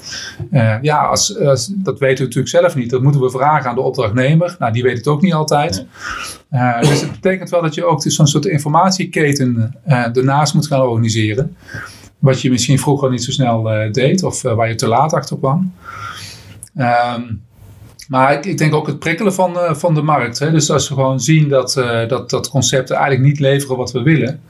[0.52, 2.90] Uh, ja, als, als, dat weten we natuurlijk zelf niet.
[2.90, 4.56] Dat moeten we vragen aan de opdrachtnemer.
[4.60, 5.86] Nou, die weet het ook niet altijd.
[6.52, 10.82] Uh, dus het betekent wel dat je ook dus zo'n soort informatieketen ernaast moet gaan
[10.82, 11.56] organiseren.
[12.20, 15.74] Wat je misschien vroeger niet zo snel deed of waar je te laat achter kwam.
[16.78, 17.42] Um,
[18.12, 20.40] maar ik, ik, denk ook het prikkelen van, uh, van de markt.
[20.40, 20.52] Hè.
[20.52, 24.02] Dus als we gewoon zien dat, uh, dat, dat concepten eigenlijk niet leveren wat we
[24.02, 24.42] willen.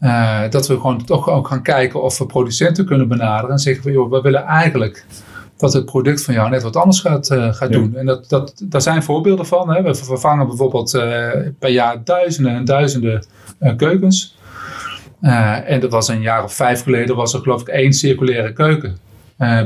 [0.00, 3.50] Uh, dat we gewoon toch ook gaan kijken of we producenten kunnen benaderen.
[3.50, 5.06] En zeggen van joh, we willen eigenlijk
[5.56, 7.66] dat het product van jou net wat anders gaat, gaat ja.
[7.68, 7.96] doen.
[7.96, 9.74] En dat, dat, daar zijn voorbeelden van.
[9.74, 9.82] Hè.
[9.82, 10.90] We vervangen bijvoorbeeld
[11.58, 13.24] per jaar duizenden en duizenden
[13.76, 14.36] keukens.
[15.20, 18.96] en dat was een jaar of vijf geleden was er geloof ik één circulaire keuken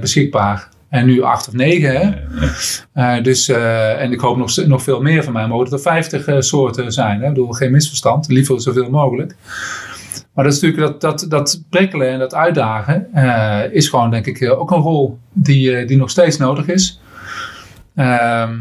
[0.00, 0.68] beschikbaar.
[0.90, 1.96] En nu acht of negen.
[1.96, 3.16] Hè?
[3.16, 5.46] Uh, dus, uh, en ik hoop nog, nog veel meer van mij.
[5.46, 7.20] Mogen er vijftig uh, soorten zijn.
[7.20, 7.26] Hè?
[7.26, 8.28] Ik bedoel, geen misverstand.
[8.28, 9.36] Liever zoveel mogelijk.
[10.34, 13.08] Maar dat is natuurlijk dat, dat, dat prikkelen en dat uitdagen.
[13.72, 17.00] is gewoon denk ik ook een rol die, die nog steeds nodig is.
[17.94, 18.58] Ehm,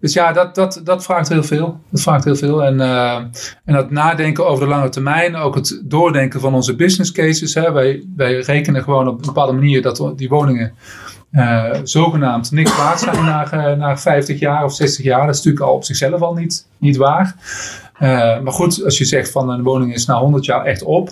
[0.00, 1.80] dus ja, dat, dat, dat vraagt heel veel.
[1.90, 2.64] Dat vraagt heel veel.
[2.64, 2.80] En,
[3.64, 5.36] en dat nadenken over de lange termijn.
[5.36, 7.54] Ook het doordenken van onze business cases.
[7.54, 7.72] Hè?
[7.72, 10.72] Wij, wij rekenen gewoon op een bepaalde manier dat die woningen
[11.32, 15.26] uh, zogenaamd niks waard zijn na, na 50 jaar of 60 jaar.
[15.26, 17.34] Dat is natuurlijk al op zichzelf al niet, niet waar.
[17.94, 21.10] Uh, maar goed, als je zegt van een woning is na 100 jaar echt op.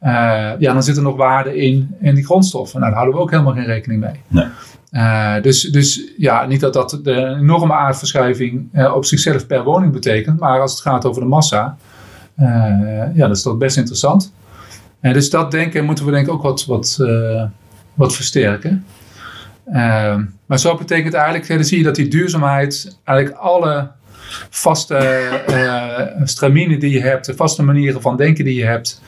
[0.00, 2.80] ja, dan zit er nog waarde in, in die grondstoffen.
[2.80, 4.20] Nou, daar houden we ook helemaal geen rekening mee.
[4.28, 5.40] Nee.
[5.40, 10.40] dus, dus ja, niet dat dat de enorme aardverschuiving op zichzelf per woning betekent.
[10.40, 11.76] Maar als het gaat over de massa,
[13.14, 14.32] ja, dat is toch best interessant.
[15.00, 16.98] En dus dat denken moeten we denk ik ook wat, wat,
[17.94, 18.84] wat versterken.
[19.72, 23.90] Uh, maar zo betekent eigenlijk, dan zie je dat die duurzaamheid eigenlijk alle
[24.50, 29.02] vaste uh, straminen die je hebt, de vaste manieren van denken die je hebt,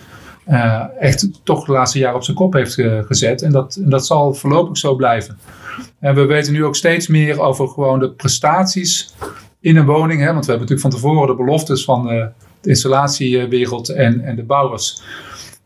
[0.48, 2.74] uh, echt toch de laatste jaren op zijn kop heeft
[3.06, 3.42] gezet.
[3.42, 5.38] En dat, dat zal voorlopig zo blijven.
[6.00, 9.14] En we weten nu ook steeds meer over gewoon de prestaties
[9.60, 10.20] in een woning.
[10.20, 10.32] Hè?
[10.32, 12.28] Want we hebben natuurlijk van tevoren de beloftes van de
[12.62, 15.02] installatiewereld en, en de bouwers.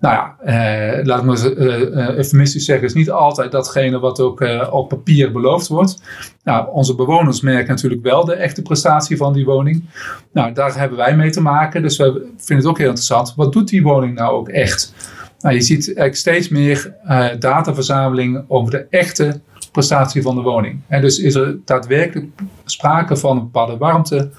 [0.01, 4.41] Nou ja, eh, laat ik maar uh, eufemistisch zeggen, is niet altijd datgene wat ook
[4.41, 6.03] uh, op papier beloofd wordt.
[6.45, 9.85] Nou, onze bewoners merken natuurlijk wel de echte prestatie van die woning.
[10.33, 13.35] Nou, daar hebben wij mee te maken, dus we vinden het ook heel interessant.
[13.37, 14.95] Wat doet die woning nou ook echt?
[15.41, 16.95] Nou, je ziet steeds meer
[17.39, 19.41] dataverzameling over de echte
[19.77, 20.81] prestatie van de woning.
[20.89, 22.27] En dus is er daadwerkelijk
[22.65, 24.31] sprake van een bepaalde warmte,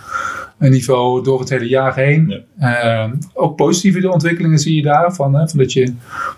[0.58, 2.43] een niveau door het hele jaar heen.
[2.60, 3.06] Ja.
[3.06, 5.13] Uh, ook positieve ontwikkelingen zie je daar.
[5.13, 5.93] Van, hè, van dat je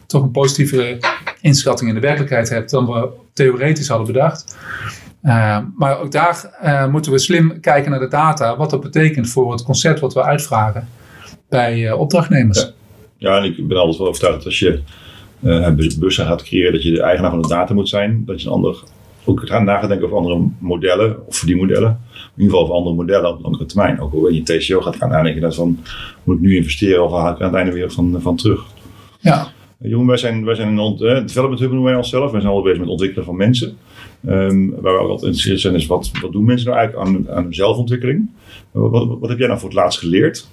[0.05, 0.97] toch een positieve
[1.41, 4.57] inschatting in de werkelijkheid hebt dan we theoretisch hadden bedacht.
[5.23, 8.57] Uh, maar ook daar uh, moeten we slim kijken naar de data.
[8.57, 10.87] Wat dat betekent voor het concept wat we uitvragen
[11.49, 12.59] bij uh, opdrachtnemers.
[12.59, 12.71] Ja.
[13.17, 13.37] ja.
[13.37, 14.81] en ik ben altijd wel overtuigd dat als je
[15.99, 18.23] bussen gaat creëren, dat je de eigenaar van de data moet zijn.
[18.25, 18.83] Dat je een ander
[19.25, 21.99] ook gaan nadenken over andere modellen of verdienmodellen
[22.39, 23.99] in ieder geval voor andere modellen op langere termijn.
[23.99, 25.79] Ook al je TCO gaat gaan nadenken, dat van
[26.23, 28.63] moet ik nu investeren of haal ik aan het einde weer van, van terug.
[29.19, 29.47] Ja.
[29.81, 32.31] Jongen, wij zijn, wij zijn een uh, development hub noemen wij onszelf.
[32.31, 33.77] Wij zijn al bezig met ontwikkelen van mensen.
[34.27, 37.35] Um, waar we ook altijd geïnteresseerd zijn is wat, wat doen mensen nou eigenlijk aan,
[37.35, 38.29] aan hun zelfontwikkeling?
[38.71, 40.47] Wat, wat, wat, heb jij nou voor het laatst geleerd?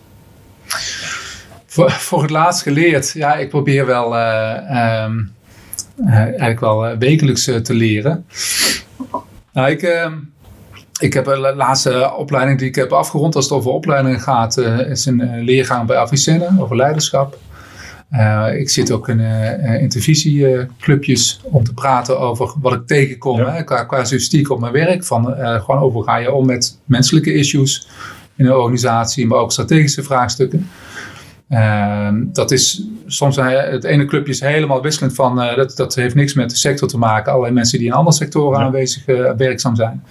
[1.76, 3.12] Voor, voor het laatst geleerd?
[3.12, 5.32] Ja, ik probeer wel uh, um,
[5.96, 8.26] uh, eigenlijk wel wekelijks te leren.
[9.52, 10.12] Nou, ik ehm,
[11.00, 14.90] ik heb de laatste opleiding die ik heb afgerond, als het over opleidingen gaat, uh,
[14.90, 17.38] is een uh, leergang bij Avicenna over leiderschap.
[18.12, 19.20] Uh, ik zit ook in
[19.80, 23.52] intervisieclubjes om te praten over wat ik tegenkom ja.
[23.52, 25.04] hè, qua casuïstiek op mijn werk.
[25.04, 27.88] Van, gewoon over ga je om met menselijke issues
[28.36, 30.68] in een organisatie, maar ook strategische vraagstukken.
[31.48, 36.14] Uh, dat is soms het ene clubje is helemaal wisselend van uh, dat, dat heeft
[36.14, 37.30] niks met de sector te maken.
[37.30, 40.04] Allerlei mensen die in andere sectoren aanwezig uh, werkzaam zijn.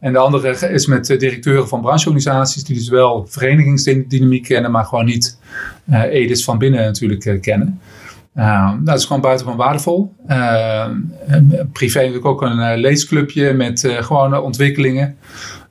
[0.00, 5.04] En de andere is met directeuren van brancheorganisaties die dus wel verenigingsdynamiek kennen, maar gewoon
[5.04, 5.38] niet
[6.10, 7.80] edis van binnen natuurlijk kennen.
[8.32, 10.14] Nou, dat is gewoon buitengewoon waardevol.
[10.26, 10.96] Ehm,
[11.72, 15.16] privé natuurlijk ook een leesclubje met gewone ontwikkelingen.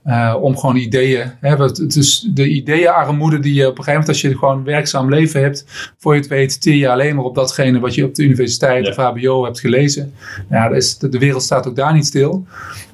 [0.10, 1.32] Uh, om gewoon ideeën.
[1.40, 4.64] Hè, het is de ideeënarmoede die je op een gegeven moment, als je gewoon een
[4.64, 5.66] werkzaam leven hebt,
[5.98, 8.88] voor je het weet, tier je alleen maar op datgene wat je op de universiteit
[8.88, 10.14] of HBO hebt gelezen.
[10.50, 12.46] Ja, is, de, de, wereld staat ook daar niet stil.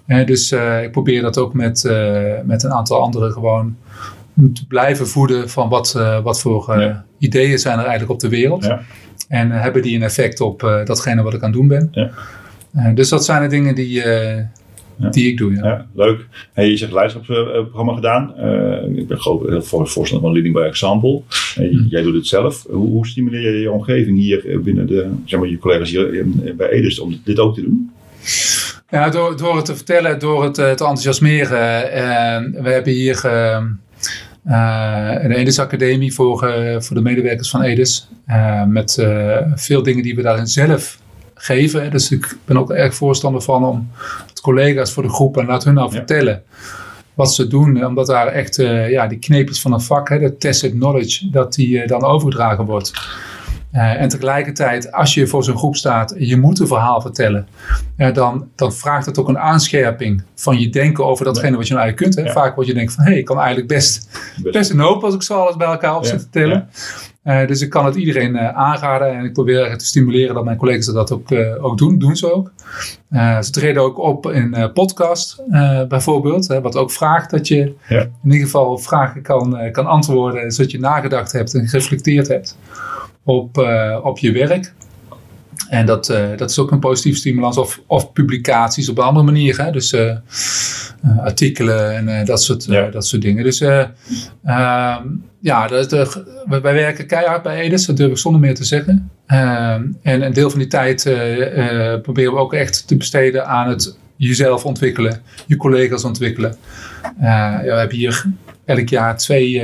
[0.07, 1.83] Uh, dus uh, ik probeer dat ook met,
[2.43, 3.75] met een aantal anderen gewoon
[4.53, 5.91] te blijven voeden van wat,
[6.23, 7.05] wat voor ja.
[7.17, 8.63] ideeën zijn er eigenlijk op de wereld.
[8.63, 8.81] Ja.
[9.27, 11.87] En hebben die een effect op datgene wat ik aan het doen ben.
[11.91, 12.91] Ja.
[12.93, 14.03] dus dat zijn de dingen die
[14.97, 15.09] Ja.
[15.09, 15.53] die ik doe.
[15.53, 15.65] Ja.
[15.65, 16.27] Ja, leuk.
[16.53, 18.33] Hey, je zegt leiderschapsprogramma gedaan.
[18.37, 21.21] Uh, ik ben geloof heel voor voorstander van Leading by Example.
[21.55, 21.85] Hmm.
[21.89, 22.65] Jij doet het zelf.
[22.69, 26.53] Hoe, hoe stimuleer je je omgeving hier binnen de, zeg maar, je collega's hier in,
[26.57, 27.91] bij Edis om dit ook te doen?
[28.89, 31.91] Ja, door, door het te vertellen, door het uh, te enthousiasmeren.
[32.63, 33.61] We hebben hier uh,
[35.23, 36.39] een Edis Academie voor,
[36.79, 38.09] voor de medewerkers van Edis.
[38.67, 39.05] met
[39.55, 41.03] veel dingen die we daarin zelf
[41.45, 41.91] geven.
[41.91, 43.89] Dus ik ben ook erg voorstander van om
[44.27, 45.95] het collega's voor de groep en laat hun nou ja.
[45.95, 46.43] vertellen
[47.13, 47.85] wat ze doen.
[47.85, 51.53] Omdat daar echt uh, ja, die kneepjes van een vak, hè, de tacit knowledge, dat
[51.53, 52.93] die uh, dan overgedragen wordt.
[53.73, 57.47] Uh, en tegelijkertijd, als je voor zo'n groep staat, je moet een verhaal vertellen,
[58.13, 61.85] dan, dan vraagt het ook een aanscherping van je denken over datgene wat je nou
[61.85, 62.25] eigenlijk kunt.
[62.25, 62.33] Hè.
[62.33, 62.41] Ja.
[62.41, 64.09] Vaak word je denkt van, hé, hey, ik kan eigenlijk best,
[64.43, 66.69] best een hoop als ik zo alles bij elkaar op zit te tellen.
[67.25, 70.57] Uh, dus ik kan het iedereen uh, aanraden en ik probeer te stimuleren dat mijn
[70.57, 71.97] collega's dat ook, uh, ook doen.
[71.97, 72.51] Doen ze ook.
[73.41, 75.43] ze treden ook op in podcast
[75.87, 76.47] bijvoorbeeld.
[76.47, 78.01] Hè, wat ook vraagt dat je ja.
[78.01, 80.51] in ieder geval vragen kan, kan antwoorden.
[80.51, 82.57] Zodat je nagedacht hebt en gereflecteerd hebt
[83.23, 83.57] op,
[84.03, 84.73] op je werk.
[85.69, 87.57] En dat, uh, dat is ook een positieve stimulans.
[87.57, 89.61] Of, of publicaties op een andere manier.
[89.61, 89.71] Hè?
[89.71, 92.89] Dus uh, uh, artikelen en dat, soort, ja.
[92.89, 93.43] dat soort dingen.
[93.43, 93.57] Dus
[95.39, 97.85] ja, dat, wij werken keihard bij Edis.
[97.85, 99.09] Dat durf ik zonder meer te zeggen.
[99.25, 101.03] Ehm, en een deel van die tijd
[102.01, 105.21] proberen we ook echt te besteden aan het jezelf ontwikkelen.
[105.45, 106.55] Je collega's ontwikkelen.
[107.19, 108.25] ja, we hebben hier
[108.65, 109.63] elk jaar twee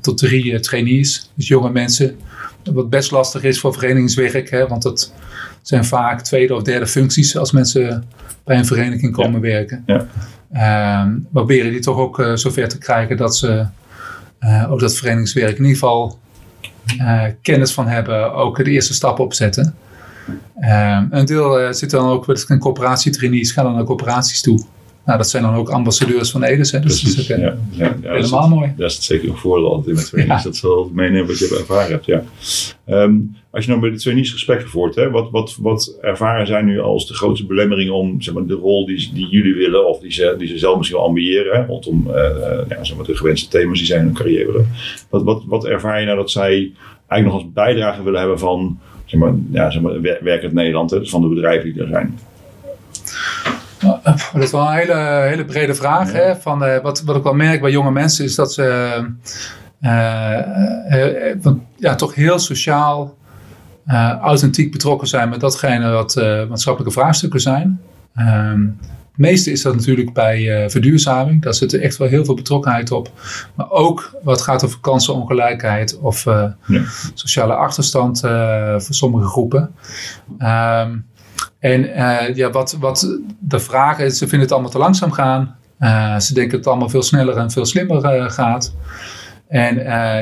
[0.00, 1.30] tot drie trainees.
[1.34, 2.16] Dus jonge mensen.
[2.72, 4.50] Wat best lastig is voor verenigingswerk.
[4.50, 5.12] Hè, want dat
[5.62, 8.04] zijn vaak tweede of derde functies als mensen
[8.44, 9.48] bij een vereniging komen ja.
[9.48, 9.84] werken.
[9.86, 10.06] Ja.
[10.52, 13.66] Uh, we proberen die toch ook uh, zover te krijgen dat ze
[14.40, 16.18] uh, ook dat verenigingswerk in ieder geval
[17.42, 18.32] kennis van hebben.
[18.32, 19.74] Ook de eerste stappen opzetten.
[20.60, 24.64] Ehm, een deel zit dan ook met een coöperatietrainees, gaan dan naar coöperaties toe.
[25.04, 26.72] Nou, dat zijn dan ook ambassadeurs van Edes.
[26.72, 26.80] Hè?
[26.80, 28.72] Dus, dus dat is ook, ja, ja, ja, helemaal dat mooi.
[28.76, 30.42] Dat is zeker een voordeel altijd in met trainees.
[30.42, 32.04] Dat ze wel meenemen wat je ervaren hebt.
[32.04, 32.22] Ja.
[32.86, 36.62] Um, als je nou bij de trainees gesprekken voert, hè, wat, wat, wat ervaren zij
[36.62, 40.00] nu als de grootste belemmering om zeg maar, de rol die, die jullie willen of
[40.00, 42.14] die ze, die ze zelf misschien wel ambiëren, hè, rondom uh,
[42.68, 44.64] ja, zeg maar, de gewenste thema's die zij in hun carrière.
[45.08, 46.72] Wat, wat, wat ervaar je nou dat zij
[47.06, 51.06] eigenlijk nog als bijdrage willen hebben van zeg maar, ja, zeg maar, werkend Nederland, hè,
[51.06, 52.18] van de bedrijven die er zijn?
[53.80, 56.12] Dat is wel een hele, hele brede vraag.
[56.12, 56.18] Ja.
[56.18, 56.36] Hè?
[56.36, 58.96] Van, uh, wat, wat ik wel merk bij jonge mensen is dat ze
[59.80, 60.38] uh,
[60.90, 63.16] uh, ja, toch heel sociaal,
[64.20, 66.14] authentiek betrokken zijn met datgene wat
[66.48, 67.80] maatschappelijke vraagstukken zijn.
[68.18, 68.78] Um,
[69.10, 71.42] het meeste is dat natuurlijk bij verduurzaming.
[71.42, 73.10] Daar zit er echt wel heel veel betrokkenheid op.
[73.54, 76.82] Maar ook wat gaat over kansenongelijkheid of ja.
[77.14, 78.20] sociale achterstand
[78.76, 79.74] voor sommige groepen.
[80.38, 81.08] Um,
[81.60, 85.56] en uh, ja, wat, wat de vraag is, ze vinden het allemaal te langzaam gaan.
[85.80, 88.74] Uh, ze denken dat het allemaal veel sneller en veel slimmer uh, gaat.
[89.48, 89.74] En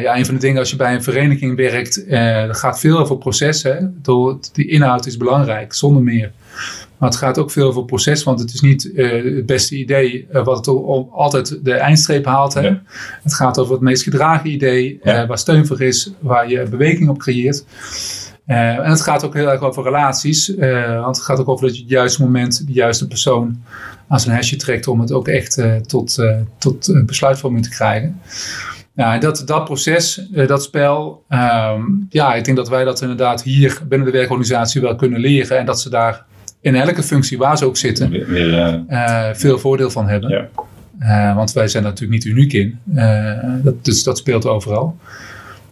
[0.02, 3.18] ja, een van de dingen als je bij een vereniging werkt, er gaat veel over
[3.18, 3.62] proces.
[3.62, 3.76] Hè?
[4.52, 6.32] Die inhoud is belangrijk, zonder meer.
[6.98, 10.56] Maar het gaat ook veel over proces, want het is niet het beste idee wat
[10.56, 10.68] het
[11.12, 12.54] altijd de eindstreep haalt.
[12.54, 12.60] Hè?
[12.60, 12.82] Ja.
[13.22, 15.26] Het gaat over het meest gedragen idee, ja.
[15.26, 17.64] waar steun voor is, waar je beweging op creëert.
[18.48, 20.48] Uh, en het gaat ook heel erg over relaties.
[20.48, 23.62] Uh, want het gaat ook over dat je het juiste moment de juiste persoon
[24.08, 26.18] aan zijn hesje trekt om het ook echt uh, tot,
[26.58, 28.20] tot besluitvorming te krijgen.
[28.94, 33.80] Ja, dat, dat proces, dat spel, um, ja, ik denk dat wij dat inderdaad hier
[33.88, 35.58] binnen de werkorganisatie wel kunnen leren.
[35.58, 36.24] En dat ze daar
[36.60, 38.84] in elke functie waar ze ook zitten, weer, weer,
[39.34, 40.48] veel voordeel van hebben.
[40.98, 41.34] Ja.
[41.34, 42.78] want wij zijn er natuurlijk niet uniek in.
[43.62, 44.96] dat, dus dat speelt overal.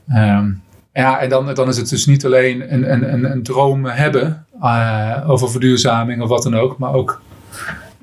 [0.09, 0.63] Um,
[0.97, 4.47] ja, en dan, dan is het dus niet alleen een, een, een, een droom hebben
[4.63, 7.21] uh, over verduurzaming of wat dan ook, maar ook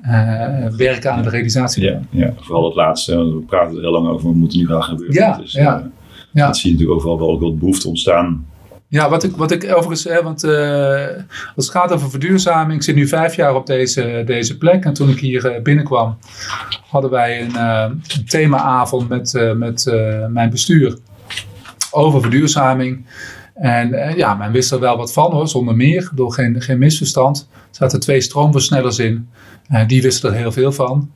[0.06, 1.84] uh, werken aan de realisatie.
[1.84, 3.16] Ja, ja, vooral het laatste.
[3.16, 5.14] We praten er heel lang over, we moeten nu gaan gebeuren.
[5.14, 5.84] Ja, dus, ja, uh,
[6.32, 6.46] ja.
[6.46, 8.46] Dat zie je natuurlijk overal wel ook wel behoefte ontstaan.
[8.88, 10.44] Ja, wat ik, wat ik overigens, hè, want
[11.56, 14.84] als het gaat over verduurzaming, ik zit nu vijf jaar op deze, deze plek.
[14.84, 16.18] En toen ik hier binnenkwam,
[16.88, 19.92] hadden wij een, een themaavond met, met
[20.28, 20.98] mijn bestuur
[21.94, 23.06] over verduurzaming.
[23.54, 26.78] En uh, ja, men wist er wel wat van hoor, zonder meer, door geen, geen
[26.78, 27.48] misverstand.
[27.52, 29.28] Er zaten twee stroomversnellers in,
[29.72, 31.10] uh, die wisten er heel veel van.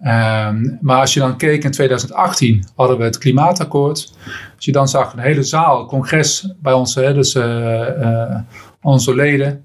[0.00, 4.12] Um, maar als je dan keek in 2018 hadden we het klimaatakkoord.
[4.56, 8.36] Als je dan zag een hele zaal, congres bij ons, hè, dus uh,
[8.82, 9.64] onze leden.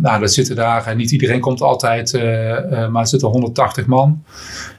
[0.00, 2.12] nou, dat zitten daar, niet iedereen komt altijd,
[2.90, 4.22] maar er zitten 180 man.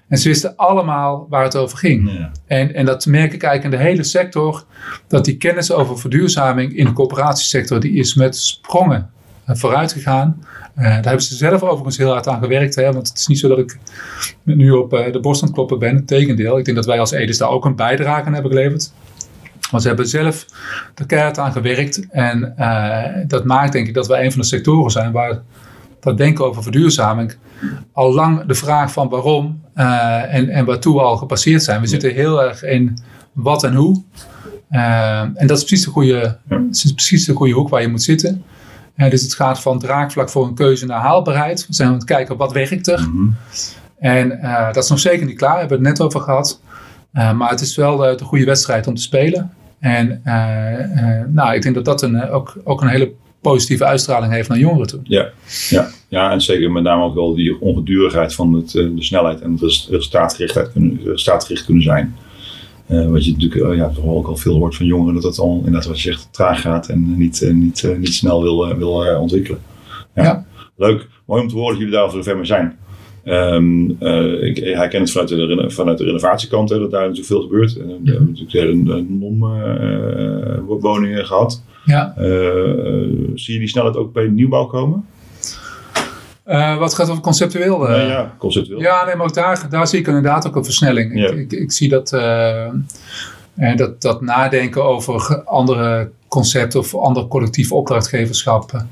[0.10, 2.12] En ze wisten allemaal waar het over ging.
[2.12, 2.32] Ja.
[2.48, 4.66] En, en dat merk ik eigenlijk in de hele sector.
[5.08, 7.80] Dat die kennis over verduurzaming in de coöperatiesector.
[7.80, 9.10] Die is met sprongen
[9.46, 10.44] vooruit gegaan.
[10.76, 12.76] daar hebben ze zelf overigens heel hard aan gewerkt.
[12.76, 13.78] Hè, want het is niet zo dat ik
[14.44, 15.96] nu op de borst aan het kloppen ben.
[15.96, 18.92] Integendeel, ik denk dat wij als Edes daar ook een bijdrage aan hebben geleverd.
[19.72, 20.46] Maar ze hebben zelf
[20.96, 22.10] er keihard aan gewerkt.
[22.10, 22.54] En
[23.28, 25.42] dat maakt denk ik dat wij een van de sectoren zijn waar
[26.00, 27.36] dat denken over verduurzaming
[27.94, 31.82] al lang de vraag van waarom en, en waartoe al gepasseerd zijn.
[31.82, 32.98] We zitten heel erg in
[33.34, 34.04] wat en hoe.
[34.72, 36.64] Uh, en dat is precies de, goede, ja.
[36.72, 38.44] is precies de goede hoek waar je moet zitten.
[38.96, 41.68] Uh, dus het gaat van draagvlak voor een keuze naar haalbaarheid.
[41.68, 43.00] We zijn aan het kijken wat werkt er.
[43.00, 43.36] Mm -hmm.
[44.00, 46.62] En uh, dat is nog zeker niet klaar, daar hebben we het net over gehad.
[47.12, 49.52] maar het is wel de, de, goede wedstrijd om te spelen.
[49.80, 50.22] En
[51.34, 54.88] nou, ik denk dat dat een, ook, ook een hele positieve uitstraling heeft naar jongeren
[54.88, 55.00] toe.
[55.04, 55.30] Ja,
[55.70, 55.90] ja.
[56.08, 59.62] ja en zeker met name ook wel die ongedurigheid van het, de snelheid en het
[59.90, 62.16] resultaatgericht kunnen, resultaatgericht kunnen zijn.
[62.88, 65.40] Uh, wat je natuurlijk uh, ja, toch ook al veel hoort van jongeren, dat het
[65.40, 69.20] al inderdaad wat je zegt traag gaat en niet, uh, niet, niet snel wil, wil
[69.20, 69.60] ontwikkelen.
[70.16, 70.24] Ja.
[70.24, 70.46] ja.
[70.76, 72.78] Leuk, mooi om te horen dat jullie daar al zover mee zijn.
[73.26, 73.90] Um,
[74.42, 77.74] ik herken het vanuit de, vanuit de renovatiekant, hè, dat daar natuurlijk veel gebeurt.
[77.74, 78.74] we hebben natuurlijk hele
[79.10, 81.64] NOM-woningen gehad.
[81.86, 82.14] Ja.
[83.36, 85.06] zie je die snelheid ook bij nieuwbouw komen?
[86.50, 87.90] Uh, wat gaat over conceptueel?
[87.90, 88.80] Uh, nee, ja, conceptueel.
[88.80, 91.20] Ja, nee, maar ook daar, daar zie ik inderdaad ook een versnelling.
[91.20, 91.28] Ja.
[91.28, 97.72] Ik, ik, ik, zie dat, uh, dat, dat nadenken over andere concepten of ander collectief
[97.72, 98.86] opdrachtgeverschap.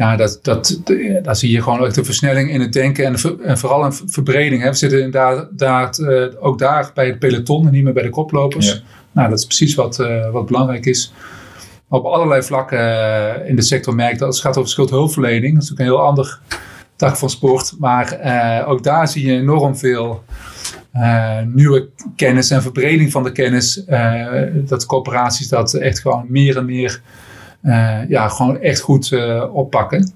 [0.00, 0.80] Ja, dat, dat,
[1.22, 4.62] daar zie je gewoon echt een versnelling in het denken en, en vooral een verbreding.
[4.62, 4.68] Hè.
[4.68, 6.04] We zitten inderdaad
[6.38, 8.72] ook daar bij het peloton en niet meer bij de koplopers.
[8.72, 8.80] Ja.
[9.12, 9.96] Nou, dat is precies wat,
[10.32, 11.12] wat belangrijk is
[11.88, 15.54] op allerlei vlakken in de sector merk dat als het gaat over schuldhulpverlening.
[15.54, 16.40] Dat is ook een heel ander
[16.96, 17.74] tak van sport.
[17.78, 20.24] Maar uh, ook daar zie je enorm veel
[20.94, 23.84] uh, nieuwe kennis en verbreding van de kennis.
[23.88, 27.02] Uh, dat corporaties dat echt gewoon meer en meer
[28.08, 29.16] ja, gewoon echt goed
[29.52, 30.12] oppakken.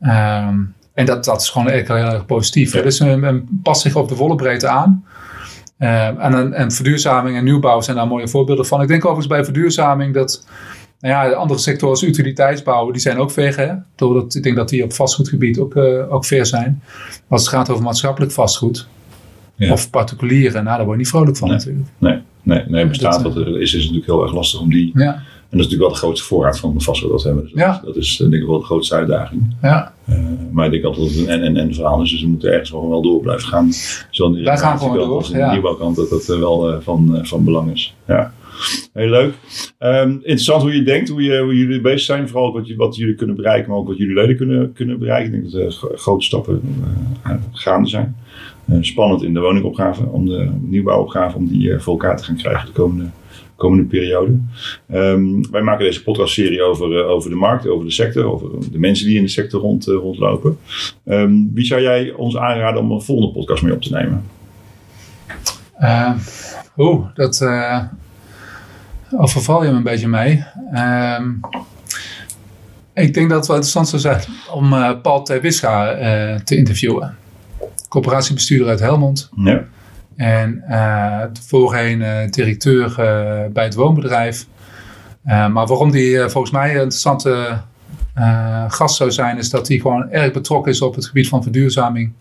[0.00, 2.72] Um, en dat, dat is gewoon echt heel, erg positief.
[2.72, 5.04] Dus men, men past zich op de volle breedte aan.
[5.78, 8.82] en, en verduurzaming en nieuwbouw zijn daar mooie voorbeelden van.
[8.82, 10.44] Ik denk overigens bij verduurzaming dat
[11.04, 13.56] nou ja, andere sectoren als utiliteitsbouw, die zijn ook ver.
[13.56, 13.74] Hè?
[13.94, 16.82] Doordat, ik denk dat die op vastgoedgebied ook, uh, ook ver zijn.
[17.08, 18.88] Maar als het gaat over maatschappelijk vastgoed
[19.56, 19.72] ja.
[19.72, 21.56] of particuliere, nou, daar word je niet vrolijk van nee.
[21.56, 21.88] natuurlijk.
[21.98, 24.90] Nee, nee, nee bestaat er is, is natuurlijk heel erg lastig om die...
[24.94, 25.22] Ja.
[25.56, 27.44] Dat is natuurlijk wel de grootste voorraad van vastgoed dat we hebben.
[27.44, 27.80] Dus ja.
[27.84, 29.56] Dat is denk ik wel de grootste uitdaging.
[29.62, 29.92] Ja.
[30.08, 30.16] Uh,
[30.50, 32.10] maar ik denk altijd dat het een en-en verhaal is.
[32.10, 33.72] Dus we moeten ergens gewoon wel door blijven gaan.
[34.10, 37.44] Zowel Wij gaan gewoon door, als in de nieuwbouwkant dat dat wel uh, van, van
[37.44, 37.94] belang is.
[38.06, 38.32] Ja.
[38.92, 39.34] Heel leuk.
[39.78, 42.28] Um, interessant hoe je denkt, hoe, je, hoe jullie bezig zijn.
[42.28, 45.34] Vooral wat, je, wat jullie kunnen bereiken, maar ook wat jullie leden kunnen, kunnen bereiken.
[45.34, 46.60] Ik denk dat er grote stappen
[47.26, 48.16] uh, gaande zijn.
[48.70, 52.66] Uh, spannend in de woningopgave, om de nieuwbouwopgave, om die voor elkaar te gaan krijgen
[52.66, 53.04] de komende,
[53.56, 54.38] komende periode.
[54.92, 59.06] Um, wij maken deze podcastserie over, over de markt, over de sector, over de mensen
[59.06, 60.58] die in de sector rond, rondlopen.
[61.04, 64.24] Um, wie zou jij ons aanraden om een volgende podcast mee op te nemen?
[66.76, 67.48] Oeh, dat
[69.10, 70.44] of verval je me een beetje mee.
[70.74, 71.40] Um,
[72.94, 77.16] ik denk dat het wel interessant zou zijn om uh, Paul Terwisga uh, te interviewen.
[77.88, 79.30] Coöperatiebestuurder uit Helmond.
[79.36, 79.64] Ja.
[80.16, 82.94] En uh, voorheen directeur
[83.52, 84.46] bij het woonbedrijf.
[85.24, 87.60] maar waarom die volgens mij een interessante
[88.68, 92.12] gast zou zijn, is dat hij gewoon erg betrokken is op het gebied van verduurzaming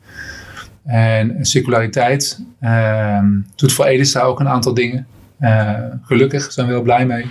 [0.85, 2.39] en circulariteit.
[2.59, 5.07] Ehm, doet voor Edis daar ook een aantal dingen.
[6.01, 7.25] Gelukkig zijn we heel blij mee.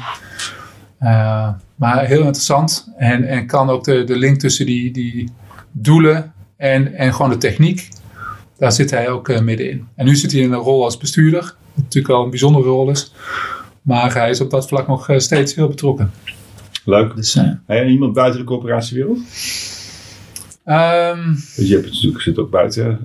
[1.83, 2.89] Maar heel interessant.
[2.97, 5.33] En, en kan ook de, de link tussen die, die
[5.71, 7.89] doelen en, en gewoon de techniek.
[8.63, 9.89] Daar zit hij ook uh, middenin.
[9.95, 11.41] En nu zit hij in een rol als bestuurder.
[11.41, 13.13] Wat natuurlijk wel een bijzondere rol is.
[13.83, 16.11] Maar hij is op dat vlak nog steeds heel betrokken.
[16.85, 17.17] Leuk.
[17.17, 19.19] Dus, en iemand buiten de coöperatiewereld?
[19.19, 22.99] Um, dus je hebt het natuurlijk, zit ook buiten.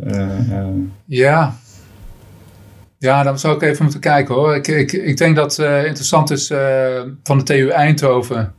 [1.05, 1.57] Ja.
[2.97, 4.55] Ja, dan zou ik even moeten kijken hoor.
[4.55, 8.53] Ik, ik, ik denk dat uh, interessant is uh, van de TU Eindhoven.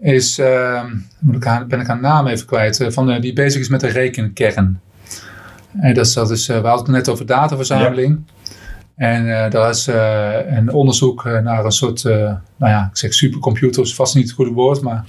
[0.00, 2.86] Is, aan, ben ik de naam even kwijt.
[2.88, 4.80] van die bezig is met de rekenkern.
[5.78, 8.18] En dat is, dat is, we hadden het net over dataverzameling.
[8.26, 8.38] Ja.
[8.96, 13.82] En uh, daar is uh, een onderzoek naar een soort, nou ja, ik zeg supercomputer,
[13.82, 15.04] is vast niet het goede woord, maar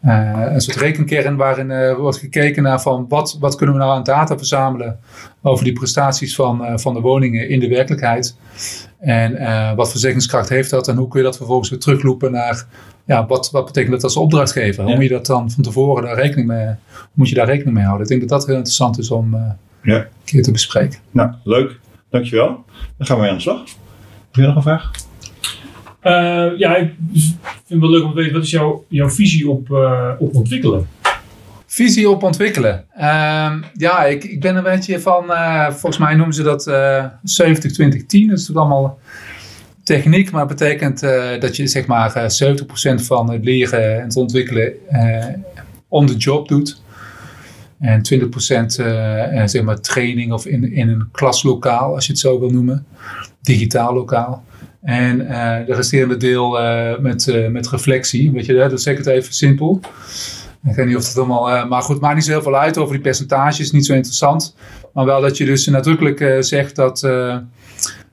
[0.00, 4.36] een soort rekenkern waarin wordt gekeken naar van wat, wat kunnen we nou aan data
[4.36, 4.98] verzamelen
[5.42, 8.36] over die prestaties van, van de woningen in de werkelijkheid.
[8.98, 12.66] En wat verzekeringskracht heeft dat en hoe kun je dat vervolgens weer teruglopen naar,
[13.04, 14.82] ja, wat, wat betekent dat als opdrachtgever?
[14.82, 14.88] Ja.
[14.88, 16.74] Hoe moet je dat dan van tevoren daar rekening mee,
[17.12, 18.06] moet je daar rekening mee houden?
[18.06, 19.36] Ik denk dat dat heel interessant is om
[19.82, 19.96] ja.
[19.96, 20.98] een keer te bespreken.
[21.10, 21.78] Nou, leuk.
[22.10, 22.64] Dankjewel.
[22.96, 23.64] Dan gaan we mee aan de slag.
[24.26, 24.90] Heb je nog een vraag?
[26.02, 29.48] Uh, ja, ik vind het wel leuk om te weten, wat is jouw, jouw visie
[29.48, 30.88] op, uh, op ontwikkelen?
[31.66, 32.84] Visie op ontwikkelen.
[32.96, 37.04] Ehm, ja, ik, ik ben een beetje van, eh, volgens mij noemen ze dat uh,
[37.22, 38.28] 70, 20, 10.
[38.28, 38.98] Dat is natuurlijk allemaal
[39.84, 42.14] techniek, maar het betekent uh, dat je zeg maar 70%
[42.94, 44.72] van het leren en het ontwikkelen
[45.88, 46.82] on the job doet.
[47.80, 48.66] En 20%
[49.44, 52.86] zeg maar training of in, in een klaslokaal, als je het zo wil noemen.
[53.42, 54.44] Digitaal lokaal.
[54.82, 55.18] En
[55.66, 56.58] de resterende deel
[57.00, 58.30] met, met reflectie.
[58.30, 59.80] Weet je, dat zeg ik het even simpel.
[60.64, 61.50] Ik weet niet of het allemaal.
[61.50, 63.70] Uh, maar goed, maakt niet zo heel veel uit over die percentages.
[63.70, 64.56] Niet zo interessant.
[64.92, 67.08] Maar wel dat je dus nadrukkelijk uh, zegt dat.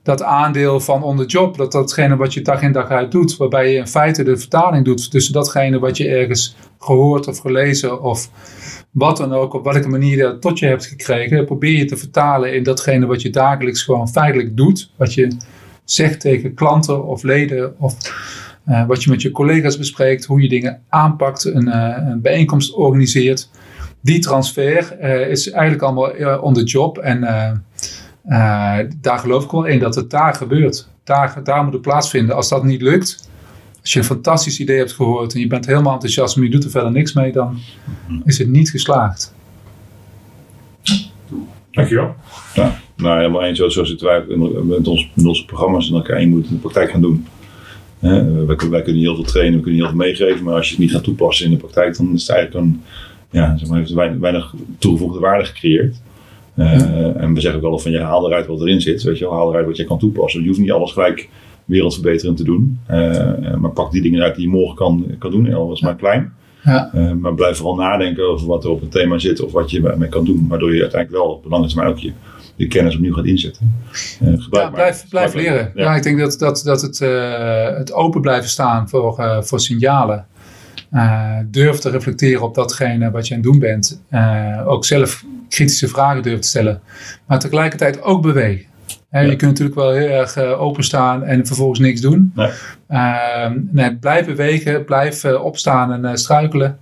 [0.08, 3.36] Dat aandeel van on the job, dat datgene wat je dag in dag uit doet,
[3.36, 8.02] waarbij je in feite de vertaling doet tussen datgene wat je ergens gehoord of gelezen
[8.02, 8.30] of
[8.90, 11.96] wat dan ook, op welke manier je dat tot je hebt gekregen, probeer je te
[11.96, 15.36] vertalen in datgene wat je dagelijks gewoon feitelijk doet, wat je
[15.84, 17.96] zegt tegen klanten of leden of
[18.68, 22.74] uh, wat je met je collega's bespreekt, hoe je dingen aanpakt, een, uh, een bijeenkomst
[22.74, 23.50] organiseert.
[24.00, 26.98] Die transfer uh, is eigenlijk allemaal on the job.
[26.98, 27.22] En
[29.00, 30.88] daar geloof ik wel in dat het daar gebeurt.
[31.04, 32.36] Daar, daar moet het plaatsvinden.
[32.36, 33.30] Als dat niet lukt,
[33.80, 36.64] als je een fantastisch idee hebt gehoord en je bent helemaal enthousiast, maar je doet
[36.64, 37.58] er verder niks mee, dan
[38.24, 39.34] is het niet geslaagd.
[41.70, 42.14] Dankjewel.
[42.54, 43.58] Ja, nou helemaal eens.
[43.58, 46.20] Zo, zo zitten wij met, ons, met onze programma's in elkaar.
[46.20, 47.26] Je moet in de praktijk gaan doen.
[47.98, 50.74] Hè, wij, wij, kunnen heel veel trainen, we kunnen heel veel meegeven, maar als je
[50.74, 52.82] het niet gaat toepassen in de praktijk, dan is het eigenlijk een,
[53.30, 55.96] ja, zeg maar, heeft weinig, weinig toegevoegde waarde gecreëerd.
[56.58, 59.24] Uh, En we zeggen ook wel van je haal eruit wat erin zit, weet je
[59.24, 60.40] wel, haal eruit wat je kan toepassen.
[60.40, 61.28] Je hoeft niet alles gelijk
[61.64, 65.54] wereldverbeterend te doen, uh, maar pak die dingen uit die je morgen kan, kan doen,
[65.54, 66.32] al is maar klein.
[66.64, 66.90] Ja.
[66.94, 69.94] Uh, maar blijf vooral nadenken over wat er op het thema zit of wat je
[69.98, 72.12] mee kan doen, waardoor je uiteindelijk wel op lange termijn ook je
[72.56, 73.74] je kennis opnieuw gaat inzetten.
[74.22, 75.72] Uh, ja, blijf, blijf leren.
[75.74, 75.94] Ja.
[75.94, 80.26] ik denk dat, dat, dat het, uh, het open blijven staan voor, voor signalen.
[81.50, 84.02] durf te reflecteren op datgene wat je aan het doen bent.
[84.66, 86.80] ook zelf kritische vragen durven te stellen.
[87.26, 88.66] Maar tegelijkertijd ook bewegen.
[89.10, 89.20] Ja.
[89.20, 92.32] Je kunt natuurlijk wel heel erg openstaan en vervolgens niks doen.
[92.34, 92.50] Nee.
[92.88, 96.78] Ehm, nee blijf bewegen, blijf opstaan en struikelen.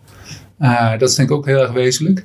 [0.99, 2.25] dat is denk ik ook heel erg wezenlijk.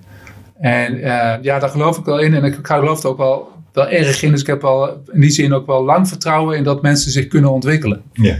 [0.61, 2.33] En uh, ja, daar geloof ik wel in.
[2.33, 4.31] En ik geloof er ook wel, wel erg in.
[4.31, 7.27] Dus ik heb wel in die zin ook wel lang vertrouwen in dat mensen zich
[7.27, 8.01] kunnen ontwikkelen.
[8.13, 8.35] Ja.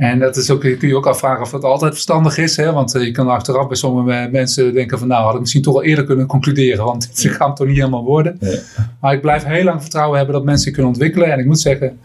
[0.00, 2.56] En dat is ook, kun je ook afvragen of dat altijd verstandig is.
[2.56, 2.72] Hè?
[2.72, 5.74] Want uh, je kan achteraf bij sommige mensen denken van nou had ik misschien toch
[5.74, 6.84] al eerder kunnen concluderen.
[6.84, 8.36] Want het gaat toch niet helemaal worden.
[8.40, 8.58] Ja.
[9.00, 11.32] Maar ik blijf heel lang vertrouwen hebben dat mensen kunnen ontwikkelen.
[11.32, 11.98] En ik moet zeggen,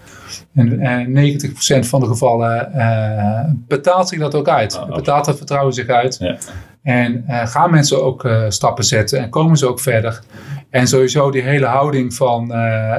[0.54, 4.80] in, uh, 90% van de gevallen uh, betaalt zich dat ook uit.
[4.80, 6.18] Oh, betaalt dat vertrouwen zich uit.
[6.20, 6.38] Ja.
[6.84, 10.22] En uh, gaan mensen ook uh, stappen zetten en komen ze ook verder.
[10.70, 12.54] En sowieso die hele houding van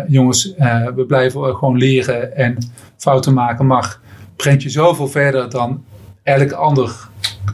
[0.06, 0.54] jongens,
[0.94, 2.58] we blijven gewoon leren en
[2.96, 4.00] fouten maken mag,
[4.36, 5.84] brengt je zoveel verder dan
[6.22, 7.08] elke ander,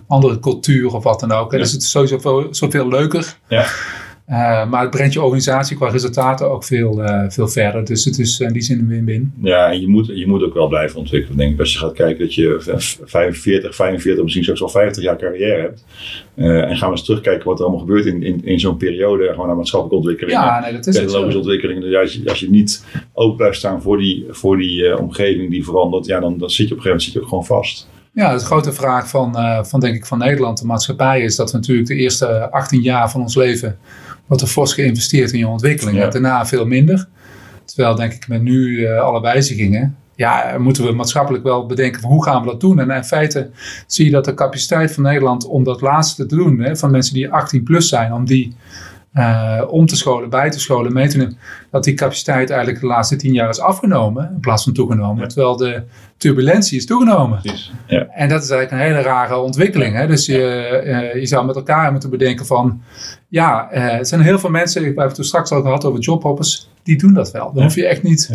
[0.07, 1.53] andere cultuur of wat dan ook.
[1.53, 1.59] Ja.
[1.59, 3.37] Dus het is sowieso veel, zoveel leuker.
[3.49, 3.67] Ja.
[4.33, 7.85] Uh, maar het brengt je organisatie qua resultaten ook veel, uh, veel verder.
[7.85, 9.33] Dus het is in die zin een win-win.
[9.43, 11.37] Ja, en je moet, je moet ook wel blijven ontwikkelen.
[11.37, 11.61] Denk ik.
[11.61, 12.57] Als je gaat kijken dat je
[13.05, 15.85] 45, 45, misschien zelfs wel 50 jaar carrière hebt.
[16.35, 19.29] Uh, en gaan we eens terugkijken wat er allemaal gebeurt in, in, in zo'n periode.
[19.29, 20.39] Gewoon naar maatschappelijke ontwikkeling.
[20.39, 21.81] Ja, nee, dat is technologische ontwikkeling.
[21.81, 25.65] Dus als je, als je niet open blijft staan voor die, voor die omgeving die
[25.65, 26.07] verandert.
[26.07, 27.89] Ja, dan, dan zit je op een gegeven moment zit je ook gewoon vast.
[28.15, 31.57] Ja, de grote vraag van, van, denk ik, van Nederland, de maatschappij, is dat we
[31.57, 33.79] natuurlijk de eerste 18 jaar van ons leven
[34.27, 35.97] wordt er fors geïnvesteerd in je ontwikkeling.
[35.97, 36.09] Ja.
[36.09, 37.09] Daarna veel minder.
[37.65, 42.11] Terwijl denk ik met nu uh, alle wijzigingen, ja, moeten we maatschappelijk wel bedenken van
[42.11, 42.79] hoe gaan we dat doen.
[42.79, 43.51] En in feite
[43.87, 47.15] zie je dat de capaciteit van Nederland om dat laatste te doen, hè, van mensen
[47.15, 48.55] die 18 plus zijn, om die
[49.15, 51.39] uh, om te scholen, bij te scholen, mee te nemen,
[51.71, 55.29] dat die capaciteit eigenlijk de laatste tien jaar is afgenomen in plaats van toegenomen.
[55.29, 55.83] Terwijl de
[56.17, 57.41] turbulentie is toegenomen.
[57.87, 58.07] Ja.
[58.07, 59.97] En dat is eigenlijk een hele rare ontwikkeling.
[59.97, 60.07] Hè?
[60.07, 62.83] Dus je, uh, je zou met elkaar moeten bedenken van,
[63.29, 66.01] ja, uh, er zijn heel veel mensen, we hebben het toen straks al gehad over
[66.01, 67.53] jobhoppers, die doen dat wel.
[67.53, 68.31] Dan hoef je echt niet.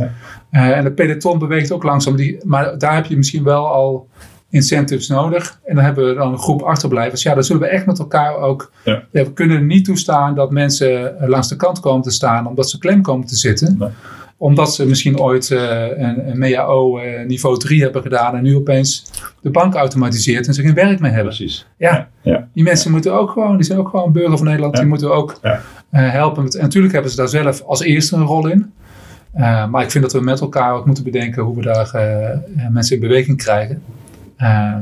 [0.52, 4.08] en de peloton beweegt ook langzaam, die, maar daar heb je misschien wel al
[4.50, 5.60] incentives nodig.
[5.66, 7.24] En dan hebben we dan een groep achterblijvers.
[7.24, 8.72] Ja, dan zullen we echt met elkaar ook.
[8.84, 9.04] Ja.
[9.12, 12.78] we kunnen niet toestaan dat mensen eh, langs de kant komen te staan omdat ze
[12.78, 13.94] klem komen te zitten.
[14.40, 15.60] Omdat ze misschien ooit uh,
[15.98, 19.06] een, een MEAO uh, niveau 3 hebben gedaan en nu opeens
[19.42, 21.36] de bank automatiseert en ze geen werk meer hebben.
[21.36, 21.68] Precies.
[21.78, 22.48] Ja, ja.
[22.54, 25.40] die mensen moeten ook gewoon, die zijn ook gewoon burger van Nederland, die moeten ook
[25.90, 26.44] helpen.
[26.44, 28.74] Met, en natuurlijk hebben ze daar zelf als eerste een rol in.
[29.70, 31.92] maar ik vind dat we met elkaar ook moeten bedenken hoe we daar
[32.70, 33.84] mensen in beweging krijgen.
[34.42, 34.76] Uh,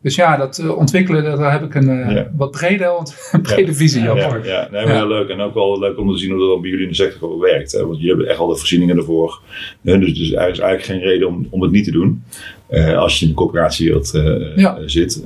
[0.00, 2.30] Dus ja, dat eh, ontwikkelen, daar heb ik een eh, Ja.
[2.36, 4.16] wat brede, ont- een brede visie op.
[4.16, 5.28] Ja, ja nee, maar heel leuk.
[5.28, 7.72] En ook wel leuk om te zien hoe dat bij jullie in de sector werkt.
[7.72, 7.78] Hè?
[7.84, 9.40] Want jullie hebben echt al de voorzieningen ervoor.
[9.82, 9.98] Hè?
[9.98, 12.22] Dus, dus er is eigenlijk geen reden om, om het niet te doen.
[12.66, 14.10] Eh, als je in de coöperatiewereld
[14.56, 14.76] Ja.
[14.76, 15.22] eh, zit.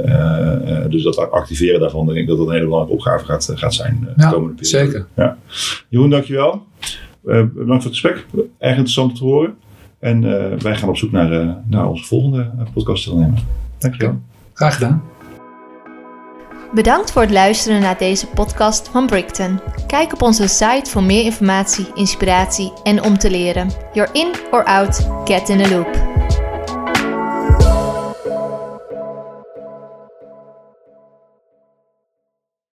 [0.88, 3.98] Dus dat activeren daarvan, denk ik dat dat een hele belangrijke opgave gaat, gaat zijn
[4.16, 4.90] de Ja, komende periode.
[4.90, 5.06] zeker.
[5.16, 5.38] Ja.
[5.88, 6.62] Jeroen, dankjewel.
[7.22, 8.26] Bedankt voor het gesprek.
[8.58, 9.54] Erg interessant te horen.
[10.00, 13.42] En eh, wij gaan op zoek naar, eh, naar onze volgende eh, podcast deelnemer.
[13.78, 14.20] Dankjewel.
[14.52, 15.02] Graag gedaan.
[16.74, 19.60] Bedankt voor het luisteren naar deze podcast van Brickton.
[19.86, 23.70] Kijk op onze site voor meer informatie, inspiratie en om te leren.
[23.92, 26.10] You're in or out, get in the loop.